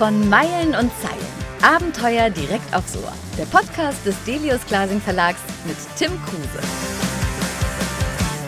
Von 0.00 0.30
Meilen 0.30 0.74
und 0.74 0.90
Zeilen. 1.02 1.26
Abenteuer 1.60 2.30
direkt 2.30 2.74
aufs 2.74 2.96
Ohr. 2.96 3.12
Der 3.36 3.44
Podcast 3.44 4.06
des 4.06 4.16
Delius 4.24 4.64
Glasing 4.64 4.98
Verlags 4.98 5.40
mit 5.66 5.76
Tim 5.98 6.12
Kruse. 6.24 6.66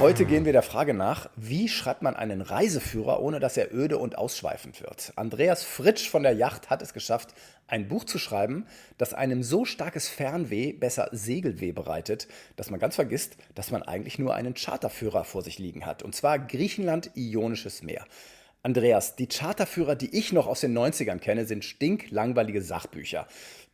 Heute 0.01 0.25
gehen 0.25 0.47
wir 0.47 0.55
der 0.55 0.63
Frage 0.63 0.95
nach, 0.95 1.29
wie 1.37 1.69
schreibt 1.69 2.01
man 2.01 2.17
einen 2.17 2.41
Reiseführer, 2.41 3.21
ohne 3.21 3.39
dass 3.39 3.59
er 3.59 3.71
öde 3.71 3.99
und 3.99 4.17
ausschweifend 4.17 4.81
wird. 4.81 5.13
Andreas 5.17 5.63
Fritsch 5.63 6.09
von 6.09 6.23
der 6.23 6.33
Yacht 6.33 6.71
hat 6.71 6.81
es 6.81 6.95
geschafft, 6.95 7.35
ein 7.67 7.87
Buch 7.87 8.05
zu 8.05 8.19
schreiben, 8.19 8.67
das 8.97 9.13
einem 9.13 9.43
so 9.43 9.67
starkes 9.67 10.09
Fernweh, 10.09 10.73
besser 10.73 11.11
Segelweh 11.13 11.73
bereitet, 11.73 12.29
dass 12.57 12.71
man 12.71 12.81
ganz 12.81 12.95
vergisst, 12.95 13.37
dass 13.55 13.71
man 13.71 13.83
eigentlich 13.83 14.19
nur 14.19 14.35
einen 14.35 14.55
Charterführer 14.55 15.25
vor 15.25 15.43
sich 15.43 15.59
liegen 15.59 15.85
hat. 15.85 16.03
Und 16.03 16.15
zwar 16.15 16.39
Griechenland 16.39 17.11
Ionisches 17.15 17.83
Meer. 17.83 18.07
Andreas, 18.63 19.17
die 19.17 19.27
Charterführer, 19.27 19.97
die 19.97 20.17
ich 20.17 20.33
noch 20.33 20.47
aus 20.47 20.61
den 20.61 20.77
90ern 20.77 21.19
kenne, 21.19 21.47
sind 21.47 21.65
stinklangweilige 21.65 22.63
Sachbücher. 22.63 23.27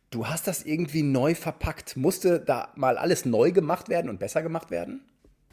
Du 0.09 0.27
hast 0.27 0.47
das 0.47 0.63
irgendwie 0.63 1.03
neu 1.03 1.35
verpackt. 1.35 1.95
Musste 1.95 2.39
da 2.39 2.69
mal 2.75 2.97
alles 2.97 3.25
neu 3.25 3.51
gemacht 3.51 3.89
werden 3.89 4.09
und 4.09 4.19
besser 4.19 4.41
gemacht 4.41 4.71
werden? 4.71 5.01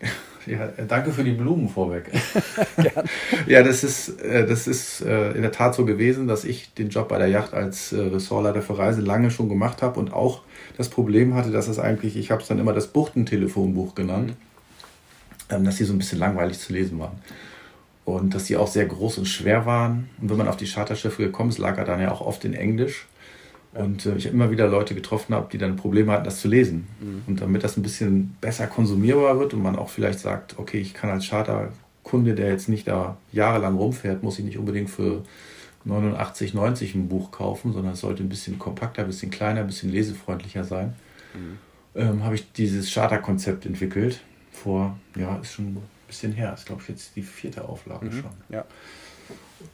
Ja, 0.47 0.69
danke 0.69 1.11
für 1.11 1.25
die 1.25 1.33
Blumen 1.33 1.69
vorweg. 1.69 2.13
ja, 3.49 3.65
das 3.65 3.83
ist, 3.83 4.21
äh, 4.21 4.47
das 4.47 4.69
ist 4.69 5.01
äh, 5.01 5.33
in 5.33 5.43
der 5.43 5.51
Tat 5.51 5.75
so 5.75 5.85
gewesen, 5.85 6.29
dass 6.29 6.45
ich 6.45 6.73
den 6.73 6.89
Job 6.89 7.09
bei 7.09 7.19
der 7.19 7.27
Yacht 7.27 7.53
als 7.53 7.93
äh, 7.93 8.01
Ressortleiter 8.01 8.63
für 8.63 8.79
Reise 8.79 9.01
lange 9.01 9.33
schon 9.33 9.49
gemacht 9.49 9.83
habe 9.83 9.99
und 9.99 10.13
auch 10.13 10.43
das 10.77 10.89
Problem 10.89 11.35
hatte, 11.35 11.51
dass 11.51 11.67
es 11.67 11.81
eigentlich, 11.81 12.17
ich 12.17 12.31
habe 12.31 12.43
es 12.43 12.47
dann 12.47 12.61
immer 12.61 12.73
das 12.73 12.87
Buchtentelefonbuch 12.87 13.97
genannt, 13.97 14.37
mhm. 15.51 15.65
dass 15.65 15.79
die 15.79 15.85
so 15.85 15.93
ein 15.93 15.99
bisschen 15.99 16.21
langweilig 16.21 16.61
zu 16.61 16.73
lesen 16.73 17.01
waren. 17.01 17.19
Und 18.07 18.35
dass 18.35 18.45
die 18.45 18.57
auch 18.57 18.69
sehr 18.69 18.87
groß 18.87 19.19
und 19.19 19.27
schwer 19.27 19.67
waren. 19.67 20.09
Und 20.23 20.31
wenn 20.31 20.37
man 20.39 20.49
auf 20.49 20.57
die 20.57 20.67
Charterschiffe 20.67 21.25
gekommen 21.25 21.51
ist, 21.51 21.59
lag 21.59 21.77
er 21.77 21.85
dann 21.85 22.01
ja 22.01 22.13
auch 22.13 22.21
oft 22.21 22.45
in 22.45 22.55
Englisch. 22.55 23.07
Und 23.75 24.07
äh, 24.07 24.17
ich 24.17 24.27
habe 24.27 24.35
immer 24.35 24.51
wieder 24.51 24.69
Leute 24.69 24.95
getroffen, 24.95 25.35
habe, 25.35 25.49
die 25.51 25.59
dann 25.59 25.77
Probleme 25.77 26.13
hatten, 26.13 26.25
das 26.25 26.41
zu 26.41 26.49
lesen. 26.49 26.87
Mhm. 27.01 27.23
Und 27.27 27.41
damit 27.41 27.65
das 27.65 27.77
ein 27.77 27.83
bisschen 27.83 28.37
besser 28.41 28.69
konsumierbar 28.69 29.39
wird 29.39 29.55
und 29.55 29.63
man 29.63 29.77
auch 29.77 29.91
vielleicht 29.91 30.21
sagt, 30.21 30.59
okay, 30.59 30.79
ich 30.79 30.95
kann 30.95 31.11
als 31.11 31.29
Charterkunde, 31.29 32.35
der 32.35 32.49
jetzt 32.49 32.69
nicht 32.69 32.89
da 32.89 33.17
jahrelang 33.33 33.77
rumfährt, 33.77 34.23
muss 34.23 34.39
ich 34.39 34.45
nicht 34.45 34.59
unbedingt 34.59 34.89
für 34.89 35.25
89, 35.85 36.55
90 36.55 36.95
ein 36.95 37.09
Buch 37.09 37.33
kaufen, 37.33 37.73
sondern 37.73 37.95
es 37.95 38.01
sollte 38.01 38.23
ein 38.23 38.29
bisschen 38.29 38.59
kompakter, 38.59 39.03
ein 39.03 39.09
bisschen 39.09 39.31
kleiner, 39.31 39.61
ein 39.61 39.67
bisschen 39.67 39.91
lesefreundlicher 39.91 40.63
sein. 40.63 40.95
Mhm. 41.35 41.59
Ähm, 42.01 42.25
habe 42.25 42.37
ich 42.37 42.53
dieses 42.53 42.93
Charterkonzept 42.93 43.67
entwickelt. 43.67 44.21
Vor, 44.53 44.97
ja, 45.19 45.37
ist 45.37 45.55
schon 45.55 45.79
bisschen 46.07 46.33
her. 46.33 46.55
Ist, 46.55 46.67
glaube 46.67 46.83
ich, 46.83 46.89
jetzt 46.89 47.17
die 47.17 47.23
vierte 47.23 47.65
Auflage 47.65 48.07
mhm. 48.07 48.13
schon. 48.13 48.31
Ja. 48.49 48.65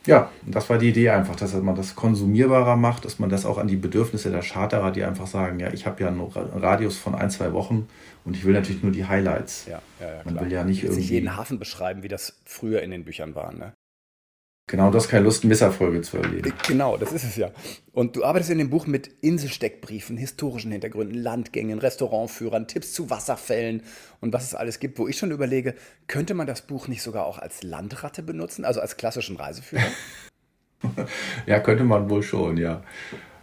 Ja, 0.07 0.31
das 0.47 0.71
war 0.71 0.79
die 0.79 0.89
Idee 0.89 1.11
einfach, 1.11 1.37
dass 1.37 1.55
man 1.55 1.75
das 1.75 1.95
konsumierbarer 1.95 2.77
macht, 2.77 3.05
dass 3.05 3.19
man 3.19 3.29
das 3.29 3.45
auch 3.45 3.59
an 3.59 3.69
die 3.69 3.77
Bedürfnisse 3.77 4.31
der 4.31 4.43
Charterer, 4.43 4.91
die 4.93 5.05
einfach 5.05 5.27
sagen, 5.27 5.61
ja, 5.61 5.73
ich 5.73 5.87
habe 5.87 6.03
ja 6.03 6.09
einen 6.09 6.21
Radius 6.21 6.97
von 6.99 7.15
ein, 7.15 7.31
zwei 7.31 7.53
Wochen 7.53 7.89
und 8.25 8.37
ich 8.37 8.45
will 8.45 8.55
natürlich 8.55 8.83
nur 8.83 8.93
die 8.93 9.07
Highlights. 9.07 9.67
Ja, 9.67 9.83
ja, 10.01 10.07
ja 10.07 10.21
man 10.25 10.41
will 10.41 10.53
ja 10.53 10.65
nicht 10.65 10.85
irgendwie... 10.85 11.03
Jeden 11.03 11.37
Hafen 11.37 11.59
beschreiben, 11.59 12.03
wie 12.03 12.09
das 12.09 12.41
früher 12.45 12.83
in 12.83 12.91
den 12.91 13.05
Büchern 13.05 13.35
war, 13.35 13.53
ne? 13.53 13.75
Genau, 14.69 14.91
du 14.91 14.97
hast 14.97 15.09
keine 15.09 15.25
Lust, 15.25 15.45
Misserfolge 15.45 16.03
zu 16.03 16.19
erleben. 16.19 16.53
Genau, 16.67 16.97
das 16.97 17.13
ist 17.13 17.25
es 17.25 17.37
ja. 17.37 17.51
Und 17.93 18.17
du 18.17 18.25
arbeitest 18.25 18.53
in 18.53 18.59
dem 18.59 18.71
Buch 18.71 18.87
mit 18.87 19.09
Inselsteckbriefen, 19.21 20.17
historischen 20.17 20.71
Hintergründen, 20.71 21.21
Landgängen, 21.21 21.79
Restaurantführern, 21.79 22.69
Tipps 22.69 22.93
zu 22.93 23.11
Wasserfällen 23.11 23.83
und 24.21 24.33
was 24.33 24.45
es 24.45 24.55
alles 24.55 24.79
gibt, 24.79 24.99
wo 24.99 25.09
ich 25.09 25.19
schon 25.19 25.31
überlege, 25.31 25.75
könnte 26.07 26.35
man 26.35 26.47
das 26.47 26.63
Buch 26.63 26.89
nicht 26.89 27.03
sogar 27.03 27.27
auch 27.27 27.39
als 27.39 27.63
Landratte 27.63 28.23
benutzen, 28.23 28.65
also 28.65 28.81
als 28.81 28.97
klassischen 28.97 29.37
Reiseführer? 29.37 29.83
ja, 31.47 31.59
könnte 31.61 31.85
man 31.85 32.09
wohl 32.09 32.23
schon, 32.23 32.57
ja. 32.57 32.83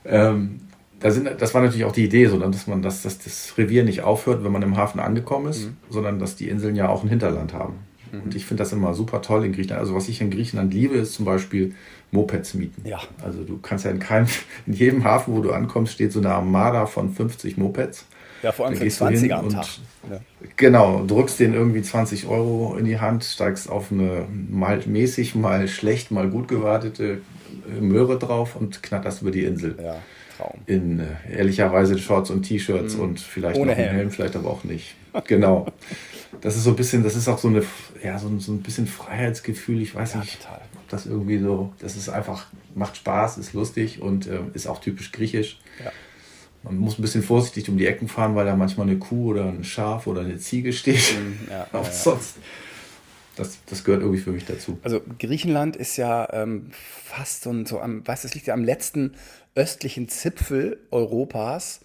Ähm, 0.05 0.61
da 0.99 1.11
sind, 1.11 1.29
das 1.39 1.53
war 1.53 1.61
natürlich 1.61 1.85
auch 1.85 1.91
die 1.91 2.05
Idee, 2.05 2.27
sondern 2.27 2.51
dass 2.51 2.65
man, 2.65 2.81
dass, 2.81 3.03
dass 3.03 3.19
das 3.19 3.57
Revier 3.57 3.83
nicht 3.83 4.01
aufhört, 4.01 4.43
wenn 4.43 4.51
man 4.51 4.61
im 4.61 4.77
Hafen 4.77 4.99
angekommen 4.99 5.49
ist, 5.49 5.65
mhm. 5.65 5.77
sondern 5.89 6.19
dass 6.19 6.35
die 6.35 6.49
Inseln 6.49 6.75
ja 6.75 6.89
auch 6.89 7.03
ein 7.03 7.09
Hinterland 7.09 7.53
haben. 7.53 7.75
Mhm. 8.11 8.21
Und 8.21 8.35
ich 8.35 8.45
finde 8.45 8.63
das 8.63 8.73
immer 8.73 8.93
super 8.93 9.21
toll 9.21 9.45
in 9.45 9.53
Griechenland. 9.53 9.81
Also 9.81 9.95
was 9.95 10.09
ich 10.09 10.21
in 10.21 10.31
Griechenland 10.31 10.73
liebe, 10.73 10.95
ist 10.95 11.13
zum 11.13 11.25
Beispiel 11.25 11.73
Mopeds 12.11 12.53
mieten. 12.53 12.87
Ja. 12.87 12.99
Also 13.23 13.43
du 13.43 13.59
kannst 13.59 13.85
ja 13.85 13.91
in 13.91 13.99
keinem, 13.99 14.27
in 14.67 14.73
jedem 14.73 15.03
Hafen, 15.03 15.35
wo 15.35 15.41
du 15.41 15.51
ankommst, 15.51 15.93
steht 15.93 16.11
so 16.11 16.19
eine 16.19 16.31
Armada 16.31 16.85
von 16.85 17.13
50 17.13 17.57
Mopeds. 17.57 18.05
Ja, 18.41 18.53
vor 18.53 18.67
allem 18.67 18.77
für 18.77 18.87
20 18.87 19.33
am 19.33 19.49
Tag. 19.49 19.65
Ja. 20.09 20.21
Genau, 20.55 21.03
drückst 21.05 21.41
den 21.41 21.53
irgendwie 21.53 21.81
20 21.81 22.27
Euro 22.27 22.77
in 22.77 22.85
die 22.85 22.99
Hand, 22.99 23.25
steigst 23.25 23.69
auf 23.69 23.91
eine 23.91 24.25
mal 24.49 24.81
mäßig, 24.85 25.35
mal 25.35 25.67
schlecht, 25.67 26.11
mal 26.11 26.29
gut 26.29 26.47
gewartete 26.47 27.19
äh, 27.67 27.81
Möhre 27.81 28.17
drauf 28.17 28.55
und 28.55 28.81
knatterst 28.81 29.21
über 29.21 29.31
die 29.31 29.43
Insel. 29.43 29.75
Ja, 29.83 29.97
Traum. 30.37 30.61
In 30.67 30.99
äh, 31.01 31.37
ehrlicherweise 31.37 31.97
Shorts 31.97 32.29
und 32.29 32.43
T-Shirts 32.43 32.95
mhm. 32.95 33.01
und 33.01 33.19
vielleicht 33.19 33.57
Ohne 33.57 33.71
noch 33.71 33.77
einen 33.77 33.85
Helm. 33.85 33.95
Helm, 33.97 34.11
vielleicht 34.11 34.35
aber 34.37 34.49
auch 34.49 34.63
nicht. 34.63 34.95
Genau. 35.27 35.67
das 36.41 36.55
ist 36.55 36.63
so 36.63 36.71
ein 36.71 36.75
bisschen, 36.75 37.03
das 37.03 37.15
ist 37.15 37.27
auch 37.27 37.37
so 37.37 37.47
eine, 37.47 37.63
ja, 38.03 38.17
so, 38.19 38.29
so 38.39 38.51
ein 38.51 38.61
bisschen 38.61 38.87
Freiheitsgefühl. 38.87 39.81
Ich 39.81 39.95
weiß 39.95 40.13
Ja, 40.13 40.19
nicht, 40.21 40.41
total. 40.41 40.61
ob 40.75 40.89
das 40.89 41.05
irgendwie 41.05 41.39
so, 41.39 41.73
das 41.79 41.95
ist 41.95 42.09
einfach, 42.09 42.47
macht 42.75 42.97
Spaß, 42.97 43.37
ist 43.37 43.53
lustig 43.53 44.01
und 44.01 44.27
äh, 44.27 44.39
ist 44.53 44.67
auch 44.67 44.79
typisch 44.79 45.11
griechisch. 45.11 45.59
Ja. 45.83 45.91
Man 46.63 46.77
muss 46.77 46.99
ein 46.99 47.01
bisschen 47.01 47.23
vorsichtig 47.23 47.69
um 47.69 47.77
die 47.77 47.85
Ecken 47.87 48.07
fahren, 48.07 48.35
weil 48.35 48.45
da 48.45 48.55
manchmal 48.55 48.87
eine 48.87 48.97
Kuh 48.99 49.29
oder 49.31 49.45
ein 49.45 49.63
Schaf 49.63 50.07
oder 50.07 50.21
eine 50.21 50.37
Ziege 50.37 50.73
steht. 50.73 51.15
Mhm, 51.17 51.47
ja, 51.49 51.63
Auch 51.71 51.73
ja, 51.83 51.89
ja. 51.89 51.91
sonst. 51.91 52.35
Das, 53.35 53.57
das 53.67 53.85
gehört 53.85 54.01
irgendwie 54.01 54.19
für 54.21 54.31
mich 54.33 54.43
dazu. 54.45 54.77
Also 54.83 54.99
Griechenland 55.17 55.77
ist 55.77 55.95
ja 55.95 56.27
ähm, 56.33 56.71
fast 56.73 57.43
so, 57.43 57.51
ein, 57.51 57.65
so 57.65 57.79
am, 57.79 58.05
weißt 58.05 58.25
du, 58.25 58.27
es 58.27 58.33
liegt 58.35 58.47
ja 58.47 58.53
am 58.53 58.65
letzten 58.65 59.13
östlichen 59.55 60.09
Zipfel 60.09 60.77
Europas 60.91 61.79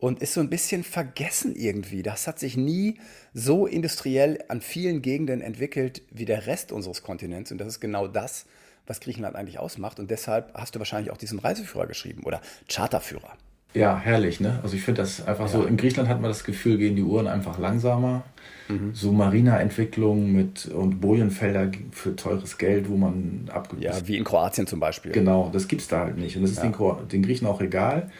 und 0.00 0.20
ist 0.22 0.32
so 0.34 0.40
ein 0.40 0.48
bisschen 0.50 0.82
vergessen 0.82 1.54
irgendwie. 1.54 2.02
Das 2.02 2.26
hat 2.26 2.38
sich 2.38 2.56
nie 2.56 2.98
so 3.34 3.66
industriell 3.66 4.38
an 4.48 4.60
vielen 4.60 5.02
Gegenden 5.02 5.40
entwickelt 5.42 6.02
wie 6.10 6.24
der 6.24 6.46
Rest 6.46 6.72
unseres 6.72 7.02
Kontinents. 7.02 7.52
Und 7.52 7.58
das 7.58 7.68
ist 7.68 7.80
genau 7.80 8.08
das, 8.08 8.46
was 8.86 9.00
Griechenland 9.00 9.36
eigentlich 9.36 9.58
ausmacht. 9.58 10.00
Und 10.00 10.10
deshalb 10.10 10.52
hast 10.54 10.74
du 10.74 10.78
wahrscheinlich 10.78 11.12
auch 11.12 11.18
diesen 11.18 11.38
Reiseführer 11.38 11.86
geschrieben 11.86 12.22
oder 12.24 12.40
Charterführer. 12.68 13.34
Ja, 13.72 14.00
herrlich, 14.00 14.40
ne? 14.40 14.58
Also 14.64 14.74
ich 14.74 14.82
finde 14.82 15.02
das 15.02 15.24
einfach 15.28 15.46
so, 15.46 15.64
in 15.64 15.76
Griechenland 15.76 16.08
hat 16.08 16.20
man 16.20 16.28
das 16.30 16.42
Gefühl, 16.42 16.76
gehen 16.76 16.96
die 16.96 17.04
Uhren 17.04 17.28
einfach 17.28 17.56
langsamer. 17.58 18.24
Mhm. 18.68 18.94
So 18.94 19.12
Marina-Entwicklung 19.12 20.32
mit 20.32 20.66
und 20.66 21.00
Bojenfelder 21.00 21.70
für 21.92 22.16
teures 22.16 22.58
Geld, 22.58 22.88
wo 22.88 22.96
man 22.96 23.48
abge 23.52 23.76
Ja, 23.80 23.92
wie 24.08 24.16
in 24.16 24.24
Kroatien 24.24 24.66
zum 24.66 24.80
Beispiel. 24.80 25.12
Genau, 25.12 25.50
das 25.52 25.68
gibt's 25.68 25.86
da 25.86 26.00
halt 26.00 26.16
nicht. 26.16 26.36
Und 26.36 26.42
das 26.42 26.52
ist 26.52 26.62
Ja. 26.64 26.68
den, 26.70 27.08
den 27.08 27.22
Griechen 27.22 27.46
auch 27.46 27.60
egal. 27.60 28.10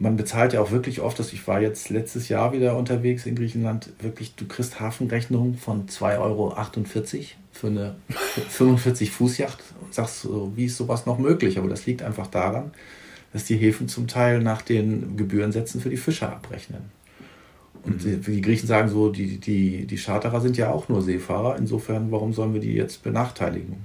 Man 0.00 0.16
bezahlt 0.16 0.54
ja 0.54 0.62
auch 0.62 0.70
wirklich 0.70 1.02
oft, 1.02 1.18
dass 1.18 1.34
ich 1.34 1.46
war 1.46 1.60
jetzt 1.60 1.90
letztes 1.90 2.30
Jahr 2.30 2.54
wieder 2.54 2.74
unterwegs 2.78 3.26
in 3.26 3.34
Griechenland, 3.34 3.90
wirklich, 4.00 4.34
du 4.34 4.46
kriegst 4.46 4.80
Hafenrechnungen 4.80 5.58
von 5.58 5.88
2,48 5.88 6.18
Euro 6.18 6.56
für 7.52 7.66
eine 7.66 7.96
45 8.48 9.10
Fußjacht 9.10 9.62
und 9.82 9.92
sagst 9.92 10.22
so, 10.22 10.52
wie 10.56 10.64
ist 10.64 10.78
sowas 10.78 11.04
noch 11.04 11.18
möglich? 11.18 11.58
Aber 11.58 11.68
das 11.68 11.84
liegt 11.84 12.00
einfach 12.00 12.28
daran, 12.28 12.70
dass 13.34 13.44
die 13.44 13.56
Häfen 13.56 13.88
zum 13.88 14.08
Teil 14.08 14.40
nach 14.40 14.62
den 14.62 15.18
Gebührensätzen 15.18 15.82
für 15.82 15.90
die 15.90 15.98
Fischer 15.98 16.32
abrechnen. 16.32 16.80
Und 17.82 18.02
die, 18.02 18.16
die 18.16 18.40
Griechen 18.40 18.68
sagen 18.68 18.88
so, 18.88 19.10
die, 19.10 19.36
die, 19.36 19.86
die 19.86 19.98
Charterer 19.98 20.40
sind 20.40 20.56
ja 20.56 20.70
auch 20.70 20.88
nur 20.88 21.02
Seefahrer, 21.02 21.56
insofern, 21.58 22.10
warum 22.10 22.32
sollen 22.32 22.54
wir 22.54 22.60
die 22.62 22.72
jetzt 22.72 23.02
benachteiligen? 23.02 23.76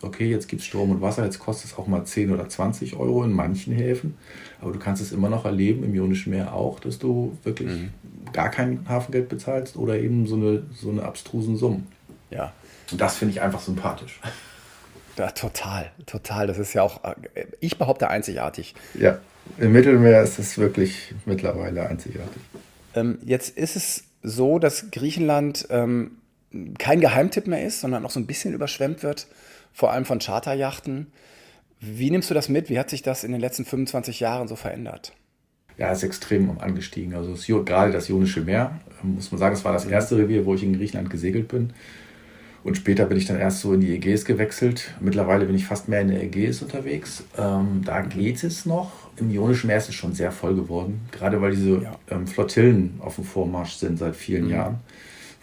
Okay, 0.00 0.30
jetzt 0.30 0.48
gibt 0.48 0.62
es 0.62 0.68
Strom 0.68 0.90
und 0.90 1.00
Wasser, 1.00 1.24
jetzt 1.24 1.40
kostet 1.40 1.72
es 1.72 1.78
auch 1.78 1.88
mal 1.88 2.04
10 2.04 2.30
oder 2.30 2.48
20 2.48 2.96
Euro 2.96 3.24
in 3.24 3.32
manchen 3.32 3.72
Häfen, 3.74 4.16
aber 4.60 4.72
du 4.72 4.78
kannst 4.78 5.02
es 5.02 5.10
immer 5.10 5.28
noch 5.28 5.44
erleben, 5.44 5.82
im 5.82 5.94
Ionischen 5.94 6.30
Meer 6.30 6.54
auch, 6.54 6.78
dass 6.78 7.00
du 7.00 7.36
wirklich 7.42 7.68
gar 8.32 8.50
kein 8.50 8.88
Hafengeld 8.88 9.28
bezahlst 9.28 9.76
oder 9.76 9.98
eben 9.98 10.26
so 10.26 10.36
eine, 10.36 10.62
so 10.72 10.90
eine 10.90 11.02
abstrusen 11.02 11.56
Summen. 11.56 11.88
Ja. 12.30 12.52
Und 12.92 13.00
das 13.00 13.16
finde 13.16 13.32
ich 13.32 13.40
einfach 13.40 13.60
sympathisch. 13.60 14.20
Ja, 15.16 15.30
total, 15.32 15.90
total. 16.06 16.46
Das 16.46 16.58
ist 16.58 16.74
ja 16.74 16.82
auch, 16.82 17.02
äh, 17.02 17.14
ich 17.58 17.76
behaupte, 17.76 18.08
einzigartig. 18.08 18.74
Ja, 18.94 19.18
im 19.58 19.72
Mittelmeer 19.72 20.22
ist 20.22 20.38
es 20.38 20.58
wirklich 20.58 21.14
mittlerweile 21.26 21.88
einzigartig. 21.88 22.40
Ähm, 22.94 23.18
jetzt 23.24 23.56
ist 23.56 23.76
es 23.76 24.04
so, 24.22 24.58
dass 24.58 24.90
Griechenland 24.92 25.66
ähm, 25.70 26.18
kein 26.78 27.00
Geheimtipp 27.00 27.46
mehr 27.46 27.64
ist, 27.64 27.80
sondern 27.80 28.04
auch 28.06 28.10
so 28.10 28.20
ein 28.20 28.26
bisschen 28.26 28.54
überschwemmt 28.54 29.02
wird, 29.02 29.26
vor 29.78 29.92
allem 29.92 30.04
von 30.04 30.18
Charterjachten. 30.18 31.06
Wie 31.80 32.10
nimmst 32.10 32.28
du 32.30 32.34
das 32.34 32.48
mit? 32.48 32.68
Wie 32.68 32.80
hat 32.80 32.90
sich 32.90 33.02
das 33.02 33.22
in 33.22 33.30
den 33.30 33.40
letzten 33.40 33.64
25 33.64 34.18
Jahren 34.18 34.48
so 34.48 34.56
verändert? 34.56 35.12
Ja, 35.76 35.92
ist 35.92 36.02
extrem 36.02 36.58
angestiegen. 36.58 37.14
Also 37.14 37.34
Jo- 37.46 37.62
gerade 37.62 37.92
das 37.92 38.08
Ionische 38.08 38.40
Meer, 38.40 38.80
muss 39.04 39.30
man 39.30 39.38
sagen, 39.38 39.54
das 39.54 39.64
war 39.64 39.72
das 39.72 39.86
erste 39.86 40.16
Revier, 40.18 40.44
wo 40.46 40.54
ich 40.54 40.64
in 40.64 40.76
Griechenland 40.76 41.10
gesegelt 41.10 41.46
bin. 41.46 41.72
Und 42.64 42.76
später 42.76 43.04
bin 43.06 43.16
ich 43.18 43.26
dann 43.26 43.38
erst 43.38 43.60
so 43.60 43.72
in 43.72 43.80
die 43.80 43.94
Ägäis 43.94 44.24
gewechselt. 44.24 44.92
Mittlerweile 44.98 45.44
bin 45.46 45.54
ich 45.54 45.64
fast 45.64 45.88
mehr 45.88 46.00
in 46.00 46.08
der 46.08 46.24
Ägäis 46.24 46.60
unterwegs. 46.60 47.22
Ähm, 47.38 47.82
da 47.84 48.00
geht 48.00 48.42
es 48.42 48.66
noch. 48.66 48.90
Im 49.16 49.30
Ionischen 49.30 49.68
Meer 49.68 49.76
ist 49.76 49.88
es 49.88 49.94
schon 49.94 50.12
sehr 50.12 50.32
voll 50.32 50.56
geworden. 50.56 51.02
Gerade 51.12 51.40
weil 51.40 51.52
diese 51.52 51.82
Ja. 51.84 51.96
ähm, 52.10 52.26
Flottillen 52.26 52.94
auf 52.98 53.14
dem 53.14 53.22
Vormarsch 53.24 53.74
sind 53.74 54.00
seit 54.00 54.16
vielen 54.16 54.46
Mhm. 54.46 54.50
Jahren. 54.50 54.80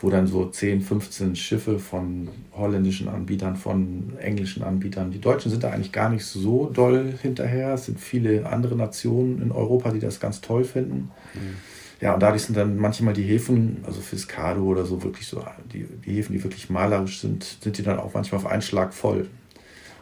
Wo 0.05 0.11
dann 0.11 0.27
so 0.27 0.45
10, 0.45 0.81
15 0.81 1.35
Schiffe 1.35 1.79
von 1.79 2.27
holländischen 2.55 3.09
Anbietern, 3.09 3.55
von 3.55 4.13
englischen 4.19 4.61
Anbietern. 4.61 5.09
Die 5.09 5.19
Deutschen 5.19 5.49
sind 5.49 5.63
da 5.63 5.71
eigentlich 5.71 5.91
gar 5.91 6.09
nicht 6.09 6.23
so 6.25 6.69
doll 6.71 7.11
hinterher. 7.23 7.73
Es 7.73 7.85
sind 7.85 7.99
viele 7.99 8.45
andere 8.45 8.75
Nationen 8.75 9.41
in 9.41 9.51
Europa, 9.51 9.89
die 9.89 9.99
das 9.99 10.19
ganz 10.19 10.41
toll 10.41 10.63
finden. 10.63 11.09
Mhm. 11.33 11.55
Ja, 12.01 12.13
und 12.13 12.21
dadurch 12.21 12.43
sind 12.43 12.55
dann 12.55 12.77
manchmal 12.77 13.15
die 13.15 13.23
Häfen, 13.23 13.77
also 13.87 13.99
Fiscado 13.99 14.61
oder 14.61 14.85
so, 14.85 15.01
wirklich 15.01 15.25
so, 15.25 15.43
die, 15.73 15.87
die 16.05 16.17
Häfen, 16.17 16.33
die 16.33 16.43
wirklich 16.43 16.69
malerisch 16.69 17.21
sind, 17.21 17.57
sind 17.61 17.75
die 17.75 17.81
dann 17.81 17.97
auch 17.97 18.13
manchmal 18.13 18.41
auf 18.41 18.45
einen 18.45 18.61
Schlag 18.61 18.93
voll. 18.93 19.27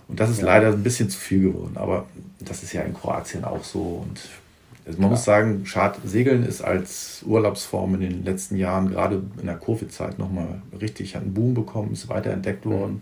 Und 0.09 0.19
das 0.19 0.29
ist 0.29 0.39
ja. 0.39 0.47
leider 0.47 0.73
ein 0.73 0.83
bisschen 0.83 1.09
zu 1.09 1.17
viel 1.17 1.43
geworden. 1.43 1.77
Aber 1.77 2.07
das 2.41 2.61
ist 2.61 2.73
ja 2.73 2.81
in 2.81 2.93
Kroatien 2.93 3.45
auch 3.45 3.63
so. 3.63 4.05
Und 4.05 4.19
also 4.85 4.99
man 4.99 5.07
Klar. 5.07 5.09
muss 5.11 5.23
sagen, 5.23 5.65
Schad 5.65 5.97
Segeln 6.03 6.43
ist 6.43 6.61
als 6.61 7.23
Urlaubsform 7.25 7.95
in 7.95 8.01
den 8.01 8.25
letzten 8.25 8.57
Jahren, 8.57 8.89
gerade 8.89 9.23
in 9.39 9.45
der 9.45 9.57
Covid-Zeit, 9.57 10.19
nochmal 10.19 10.61
richtig, 10.79 11.15
hat 11.15 11.23
einen 11.23 11.33
Boom 11.33 11.53
bekommen, 11.53 11.93
ist 11.93 12.09
weiterentdeckt 12.09 12.65
worden. 12.65 12.95
Mhm. 12.95 13.01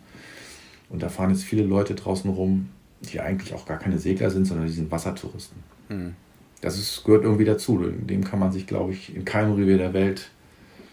Und 0.89 1.01
da 1.01 1.09
fahren 1.09 1.31
jetzt 1.31 1.43
viele 1.43 1.63
Leute 1.63 1.95
draußen 1.95 2.29
rum, 2.29 2.69
die 3.01 3.19
eigentlich 3.19 3.53
auch 3.53 3.65
gar 3.65 3.79
keine 3.79 3.97
Segler 3.97 4.29
sind, 4.29 4.45
sondern 4.45 4.67
die 4.67 4.73
sind 4.73 4.91
Wassertouristen. 4.91 5.63
Mhm. 5.89 6.15
Das 6.61 6.77
ist, 6.77 7.03
gehört 7.03 7.23
irgendwie 7.23 7.45
dazu. 7.45 7.79
Dem 7.79 8.23
kann 8.23 8.37
man 8.37 8.51
sich, 8.51 8.67
glaube 8.67 8.91
ich, 8.91 9.15
in 9.15 9.25
keinem 9.25 9.53
Revier 9.53 9.79
der 9.79 9.93
Welt 9.93 10.29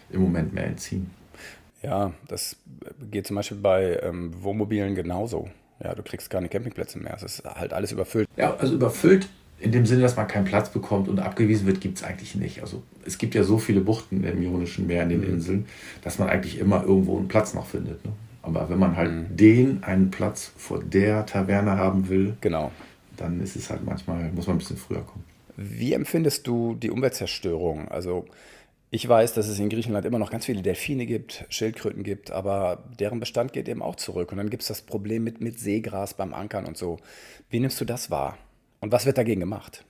im 0.09 0.21
Moment 0.21 0.53
mehr 0.53 0.65
entziehen. 0.65 1.11
Ja, 1.83 2.13
das 2.27 2.55
geht 3.11 3.27
zum 3.27 3.35
Beispiel 3.35 3.57
bei 3.57 3.99
ähm, 4.01 4.33
Wohnmobilen 4.41 4.95
genauso. 4.95 5.49
Ja, 5.83 5.93
du 5.93 6.01
kriegst 6.01 6.31
keine 6.31 6.49
Campingplätze 6.49 6.97
mehr. 6.97 7.13
Es 7.15 7.23
ist 7.23 7.43
halt 7.45 7.73
alles 7.73 7.91
überfüllt. 7.91 8.27
Ja, 8.35 8.55
also 8.55 8.73
überfüllt 8.73 9.29
in 9.59 9.71
dem 9.71 9.85
Sinne, 9.85 10.01
dass 10.01 10.15
man 10.15 10.27
keinen 10.27 10.45
Platz 10.45 10.69
bekommt 10.69 11.07
und 11.07 11.19
abgewiesen 11.19 11.67
wird, 11.67 11.81
gibt 11.81 11.97
es 11.97 12.03
eigentlich 12.03 12.35
nicht. 12.35 12.61
Also 12.61 12.81
es 13.05 13.17
gibt 13.17 13.35
ja 13.35 13.43
so 13.43 13.57
viele 13.57 13.81
Buchten 13.81 14.23
im 14.23 14.41
Ionischen 14.41 14.87
Meer, 14.87 15.03
in 15.03 15.09
den 15.09 15.21
mhm. 15.21 15.33
Inseln, 15.35 15.65
dass 16.01 16.19
man 16.19 16.29
eigentlich 16.29 16.59
immer 16.59 16.83
irgendwo 16.83 17.17
einen 17.17 17.27
Platz 17.27 17.53
noch 17.53 17.67
findet. 17.67 18.03
Ne? 18.05 18.11
Aber 18.41 18.69
wenn 18.69 18.79
man 18.79 18.95
halt 18.95 19.11
mhm. 19.11 19.35
den 19.35 19.83
einen 19.83 20.11
Platz 20.11 20.51
vor 20.55 20.79
der 20.79 21.25
Taverne 21.25 21.71
haben 21.71 22.09
will, 22.09 22.37
genau. 22.41 22.71
dann 23.17 23.41
ist 23.41 23.55
es 23.55 23.69
halt 23.69 23.85
manchmal, 23.85 24.31
muss 24.31 24.47
man 24.47 24.55
ein 24.55 24.59
bisschen 24.59 24.77
früher 24.77 25.01
kommen. 25.01 25.25
Wie 25.57 25.93
empfindest 25.93 26.47
du 26.47 26.75
die 26.75 26.89
Umweltzerstörung? 26.89 27.89
Also 27.89 28.25
ich 28.91 29.07
weiß, 29.07 29.33
dass 29.33 29.47
es 29.47 29.59
in 29.59 29.69
Griechenland 29.69 30.05
immer 30.05 30.19
noch 30.19 30.31
ganz 30.31 30.45
viele 30.45 30.61
Delfine 30.61 31.05
gibt, 31.05 31.45
Schildkröten 31.49 32.01
gibt, 32.01 32.31
aber 32.31 32.85
deren 32.99 33.19
Bestand 33.19 33.53
geht 33.53 33.67
eben 33.67 33.81
auch 33.81 33.95
zurück. 33.95 34.31
Und 34.31 34.37
dann 34.37 34.49
gibt 34.49 34.63
es 34.63 34.69
das 34.69 34.81
Problem 34.81 35.23
mit, 35.23 35.41
mit 35.41 35.59
Seegras 35.59 36.13
beim 36.13 36.33
Ankern 36.33 36.65
und 36.65 36.77
so. 36.77 36.97
Wie 37.49 37.59
nimmst 37.59 37.79
du 37.81 37.85
das 37.85 38.09
wahr? 38.09 38.37
Und 38.81 38.91
was 38.91 39.05
wird 39.05 39.17
dagegen 39.17 39.39
gemacht? 39.39 39.83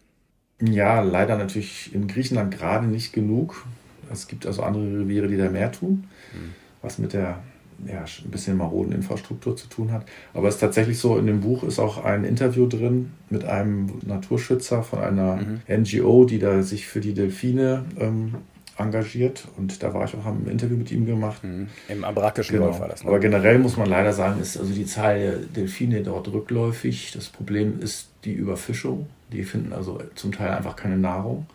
Ja, 0.62 1.02
leider 1.02 1.38
natürlich 1.38 1.94
in 1.94 2.08
Griechenland 2.08 2.56
gerade 2.56 2.88
nicht 2.88 3.14
genug. 3.14 3.66
Es 4.12 4.28
gibt 4.28 4.46
also 4.46 4.64
andere 4.64 5.02
Reviere, 5.02 5.28
die 5.28 5.38
da 5.38 5.50
mehr 5.50 5.72
tun, 5.72 6.08
mhm. 6.34 6.54
was 6.82 6.98
mit 6.98 7.14
der 7.14 7.40
ja, 7.86 8.04
ein 8.04 8.32
bisschen 8.32 8.58
maroden 8.58 8.92
Infrastruktur 8.92 9.56
zu 9.56 9.68
tun 9.68 9.92
hat. 9.92 10.06
Aber 10.34 10.48
es 10.48 10.56
ist 10.56 10.62
tatsächlich 10.62 11.00
so, 11.00 11.18
in 11.18 11.28
dem 11.28 11.42
Buch 11.42 11.64
ist 11.64 11.80
auch 11.80 12.04
ein 12.04 12.26
Interview 12.26 12.68
drin 12.68 13.12
mit 13.30 13.46
einem 13.46 13.92
Naturschützer 14.06 14.84
von 14.84 15.00
einer 15.00 15.38
mhm. 15.38 15.62
NGO, 15.84 16.26
die 16.26 16.40
da 16.40 16.62
sich 16.62 16.88
für 16.88 17.00
die 17.00 17.14
Delfine 17.14 17.86
ähm, 17.98 18.36
engagiert 18.80 19.48
und 19.58 19.82
da 19.84 19.94
war 19.94 20.06
ich 20.06 20.16
auch, 20.16 20.24
haben 20.24 20.46
ein 20.46 20.52
Interview 20.52 20.78
mit 20.78 20.92
ihm 20.92 21.06
gemacht. 21.06 21.44
Mhm. 21.44 21.68
Im 21.88 22.04
Abrakischen 22.04 22.56
genau. 22.56 22.68
Golf 22.68 22.80
war 22.80 22.88
das. 22.88 23.04
Ne? 23.04 23.10
Aber 23.10 23.20
generell 23.20 23.60
muss 23.60 23.78
man 23.78 23.88
leider 23.88 24.14
sagen, 24.14 24.42
ist 24.42 24.58
also 24.58 24.74
die 24.74 24.86
Zahl 24.86 25.20
der 25.20 25.38
Delfine 25.38 26.02
dort 26.04 26.28
rückläufig. 26.28 27.12
Das 27.14 27.30
Problem 27.30 27.82
ist 27.82 28.10
die 28.26 28.34
Überfischung. 28.34 29.08
Die 29.32 29.44
finden 29.44 29.74
also 29.74 30.00
zum 30.16 30.32
Teil 30.32 30.52
einfach 30.52 30.76
keine 30.76 30.98
Nahrung. 30.98 31.46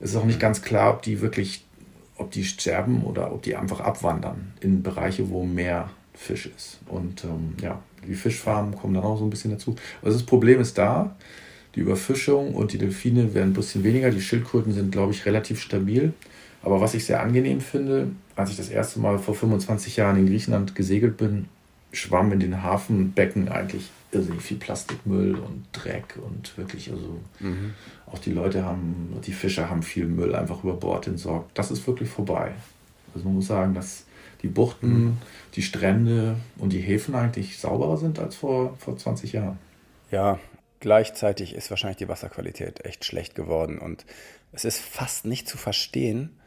Es 0.00 0.10
ist 0.10 0.16
auch 0.16 0.24
nicht 0.24 0.40
ganz 0.40 0.62
klar, 0.62 0.94
ob 0.94 1.02
die 1.02 1.20
wirklich, 1.20 1.64
ob 2.16 2.30
die 2.30 2.44
sterben 2.44 3.04
oder 3.04 3.32
ob 3.32 3.42
die 3.42 3.56
einfach 3.56 3.80
abwandern 3.80 4.52
in 4.60 4.82
Bereiche, 4.82 5.30
wo 5.30 5.44
mehr 5.44 5.90
Fisch 6.14 6.46
ist. 6.46 6.80
Und 6.86 7.24
ähm, 7.24 7.54
ja, 7.60 7.80
die 8.06 8.14
Fischfarmen 8.14 8.74
kommen 8.76 8.94
dann 8.94 9.04
auch 9.04 9.18
so 9.18 9.24
ein 9.24 9.30
bisschen 9.30 9.52
dazu. 9.52 9.76
Also 10.02 10.18
das 10.18 10.26
Problem 10.26 10.60
ist 10.60 10.76
da. 10.78 11.16
Die 11.78 11.82
Überfischung 11.82 12.54
und 12.54 12.72
die 12.72 12.78
Delfine 12.78 13.34
werden 13.34 13.50
ein 13.50 13.54
bisschen 13.54 13.84
weniger. 13.84 14.10
Die 14.10 14.20
Schildkröten 14.20 14.72
sind, 14.72 14.90
glaube 14.90 15.12
ich, 15.12 15.24
relativ 15.26 15.60
stabil. 15.60 16.12
Aber 16.60 16.80
was 16.80 16.94
ich 16.94 17.04
sehr 17.04 17.22
angenehm 17.22 17.60
finde, 17.60 18.08
als 18.34 18.50
ich 18.50 18.56
das 18.56 18.68
erste 18.68 18.98
Mal 18.98 19.20
vor 19.20 19.36
25 19.36 19.94
Jahren 19.94 20.16
in 20.16 20.26
Griechenland 20.26 20.74
gesegelt 20.74 21.16
bin, 21.18 21.44
schwamm 21.92 22.32
in 22.32 22.40
den 22.40 22.64
Hafenbecken 22.64 23.48
eigentlich 23.48 23.90
irrsinnig 24.10 24.42
viel 24.42 24.56
Plastikmüll 24.56 25.36
und 25.36 25.66
Dreck 25.70 26.18
und 26.20 26.58
wirklich, 26.58 26.90
also 26.90 27.20
mhm. 27.38 27.74
auch 28.06 28.18
die 28.18 28.32
Leute 28.32 28.64
haben, 28.64 29.12
die 29.24 29.30
Fischer 29.30 29.70
haben 29.70 29.84
viel 29.84 30.06
Müll 30.06 30.34
einfach 30.34 30.64
über 30.64 30.74
Bord 30.74 31.06
entsorgt. 31.06 31.56
Das 31.56 31.70
ist 31.70 31.86
wirklich 31.86 32.08
vorbei. 32.08 32.50
Also 33.14 33.24
man 33.24 33.36
muss 33.36 33.46
sagen, 33.46 33.74
dass 33.74 34.04
die 34.42 34.48
Buchten, 34.48 35.04
mhm. 35.04 35.16
die 35.54 35.62
Strände 35.62 36.38
und 36.56 36.72
die 36.72 36.80
Häfen 36.80 37.14
eigentlich 37.14 37.56
sauberer 37.56 37.98
sind 37.98 38.18
als 38.18 38.34
vor, 38.34 38.76
vor 38.78 38.98
20 38.98 39.34
Jahren. 39.34 39.58
Ja, 40.10 40.40
gleichzeitig 40.80 41.54
ist 41.54 41.70
wahrscheinlich 41.70 41.98
die 41.98 42.08
Wasserqualität 42.08 42.84
echt 42.84 43.04
schlecht 43.04 43.34
geworden 43.34 43.78
und 43.78 44.06
es 44.52 44.64
ist 44.64 44.80
fast 44.80 45.24
nicht 45.26 45.48
zu 45.48 45.58
verstehen, 45.58 46.38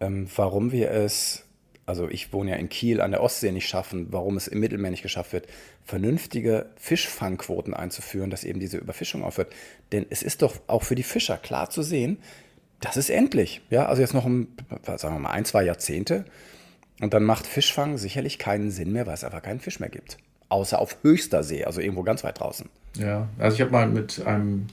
ähm, 0.00 0.28
warum 0.36 0.72
wir 0.72 0.90
es, 0.90 1.44
also 1.86 2.08
ich 2.08 2.32
wohne 2.32 2.52
ja 2.52 2.56
in 2.56 2.68
Kiel 2.68 3.00
an 3.00 3.10
der 3.10 3.22
Ostsee 3.22 3.52
nicht 3.52 3.68
schaffen, 3.68 4.08
warum 4.10 4.36
es 4.36 4.48
im 4.48 4.60
Mittelmeer 4.60 4.90
nicht 4.90 5.02
geschafft 5.02 5.32
wird, 5.32 5.46
vernünftige 5.84 6.70
Fischfangquoten 6.76 7.74
einzuführen, 7.74 8.30
dass 8.30 8.44
eben 8.44 8.60
diese 8.60 8.78
Überfischung 8.78 9.22
aufhört. 9.22 9.52
Denn 9.92 10.06
es 10.10 10.22
ist 10.22 10.42
doch 10.42 10.56
auch 10.66 10.82
für 10.82 10.94
die 10.94 11.02
Fischer 11.02 11.36
klar 11.36 11.70
zu 11.70 11.82
sehen, 11.82 12.18
das 12.80 12.96
ist 12.96 13.10
endlich. 13.10 13.62
Ja, 13.70 13.86
also 13.86 14.02
jetzt 14.02 14.14
noch 14.14 14.26
ein, 14.26 14.48
sagen 14.84 15.14
wir 15.14 15.20
mal, 15.20 15.30
ein, 15.30 15.44
zwei 15.44 15.64
Jahrzehnte. 15.64 16.24
Und 17.00 17.14
dann 17.14 17.24
macht 17.24 17.46
Fischfang 17.46 17.98
sicherlich 17.98 18.38
keinen 18.38 18.70
Sinn 18.70 18.92
mehr, 18.92 19.06
weil 19.06 19.14
es 19.14 19.24
einfach 19.24 19.42
keinen 19.42 19.60
Fisch 19.60 19.80
mehr 19.80 19.88
gibt. 19.88 20.18
Außer 20.54 20.78
auf 20.78 20.98
höchster 21.02 21.42
See, 21.42 21.64
also 21.64 21.80
irgendwo 21.80 22.04
ganz 22.04 22.22
weit 22.22 22.38
draußen. 22.38 22.68
Ja, 22.96 23.26
also 23.38 23.56
ich 23.56 23.60
habe 23.60 23.72
mal 23.72 23.88
mit 23.88 24.24
einem 24.24 24.66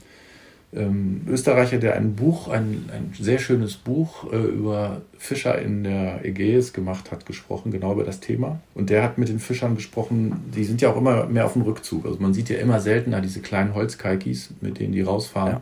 ähm, 0.72 1.22
Österreicher, 1.28 1.78
der 1.78 1.96
ein 1.96 2.14
Buch, 2.14 2.46
ein, 2.46 2.88
ein 2.92 3.12
sehr 3.18 3.40
schönes 3.40 3.74
Buch 3.74 4.32
äh, 4.32 4.36
über 4.36 5.02
Fischer 5.18 5.60
in 5.60 5.82
der 5.82 6.24
Ägäis 6.24 6.72
gemacht 6.72 7.10
hat, 7.10 7.26
gesprochen, 7.26 7.72
genau 7.72 7.94
über 7.94 8.04
das 8.04 8.20
Thema. 8.20 8.60
Und 8.76 8.90
der 8.90 9.02
hat 9.02 9.18
mit 9.18 9.28
den 9.28 9.40
Fischern 9.40 9.74
gesprochen, 9.74 10.52
die 10.54 10.62
sind 10.62 10.80
ja 10.80 10.92
auch 10.92 10.96
immer 10.96 11.26
mehr 11.26 11.46
auf 11.46 11.54
dem 11.54 11.62
Rückzug. 11.62 12.06
Also 12.06 12.20
man 12.20 12.32
sieht 12.32 12.48
ja 12.48 12.58
immer 12.58 12.78
seltener 12.78 13.20
diese 13.20 13.40
kleinen 13.40 13.74
Holzkalkis, 13.74 14.50
mit 14.60 14.78
denen 14.78 14.92
die 14.92 15.02
rausfahren. 15.02 15.54
Ja. 15.54 15.60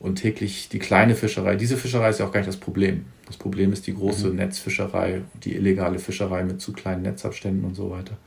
Und 0.00 0.16
täglich 0.16 0.68
die 0.68 0.80
kleine 0.80 1.14
Fischerei. 1.14 1.56
Diese 1.56 1.78
Fischerei 1.78 2.10
ist 2.10 2.20
ja 2.20 2.26
auch 2.26 2.32
gar 2.32 2.40
nicht 2.40 2.48
das 2.48 2.58
Problem. 2.58 3.06
Das 3.24 3.38
Problem 3.38 3.72
ist 3.72 3.86
die 3.86 3.94
große 3.94 4.28
mhm. 4.28 4.36
Netzfischerei, 4.36 5.22
die 5.42 5.56
illegale 5.56 5.98
Fischerei 5.98 6.44
mit 6.44 6.60
zu 6.60 6.74
kleinen 6.74 7.00
Netzabständen 7.00 7.64
und 7.64 7.74
so 7.74 7.90
weiter. 7.90 8.18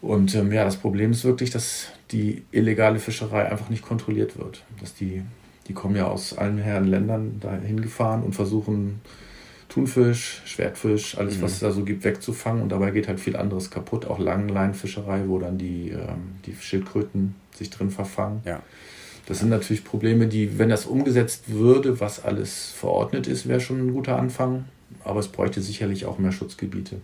Und 0.00 0.34
ähm, 0.34 0.52
ja, 0.52 0.64
das 0.64 0.76
Problem 0.76 1.10
ist 1.10 1.24
wirklich, 1.24 1.50
dass 1.50 1.88
die 2.10 2.42
illegale 2.52 2.98
Fischerei 2.98 3.50
einfach 3.50 3.68
nicht 3.68 3.82
kontrolliert 3.82 4.38
wird. 4.38 4.62
Dass 4.80 4.94
die, 4.94 5.22
die 5.66 5.72
kommen 5.72 5.96
ja 5.96 6.06
aus 6.06 6.36
allen 6.36 6.58
Herren 6.58 6.86
Ländern 6.86 7.40
dahin 7.40 7.80
gefahren 7.80 8.22
und 8.22 8.34
versuchen 8.34 9.00
Thunfisch, 9.68 10.40
Schwertfisch, 10.46 11.18
alles, 11.18 11.38
mhm. 11.38 11.42
was 11.42 11.52
es 11.54 11.58
da 11.58 11.72
so 11.72 11.84
gibt, 11.84 12.04
wegzufangen. 12.04 12.62
Und 12.62 12.70
dabei 12.70 12.90
geht 12.90 13.08
halt 13.08 13.20
viel 13.20 13.36
anderes 13.36 13.70
kaputt. 13.70 14.06
Auch 14.06 14.18
Langleinfischerei, 14.18 15.24
wo 15.26 15.38
dann 15.38 15.58
die, 15.58 15.90
ähm, 15.90 16.36
die 16.46 16.54
Schildkröten 16.54 17.34
sich 17.54 17.70
drin 17.70 17.90
verfangen. 17.90 18.40
Ja. 18.44 18.62
Das 19.26 19.40
sind 19.40 19.50
natürlich 19.50 19.84
Probleme, 19.84 20.26
die, 20.26 20.58
wenn 20.58 20.70
das 20.70 20.86
umgesetzt 20.86 21.50
würde, 21.50 22.00
was 22.00 22.24
alles 22.24 22.70
verordnet 22.70 23.26
ist, 23.26 23.46
wäre 23.46 23.60
schon 23.60 23.88
ein 23.88 23.92
guter 23.92 24.16
Anfang. 24.16 24.64
Aber 25.04 25.20
es 25.20 25.28
bräuchte 25.28 25.60
sicherlich 25.60 26.06
auch 26.06 26.18
mehr 26.18 26.32
Schutzgebiete, 26.32 26.96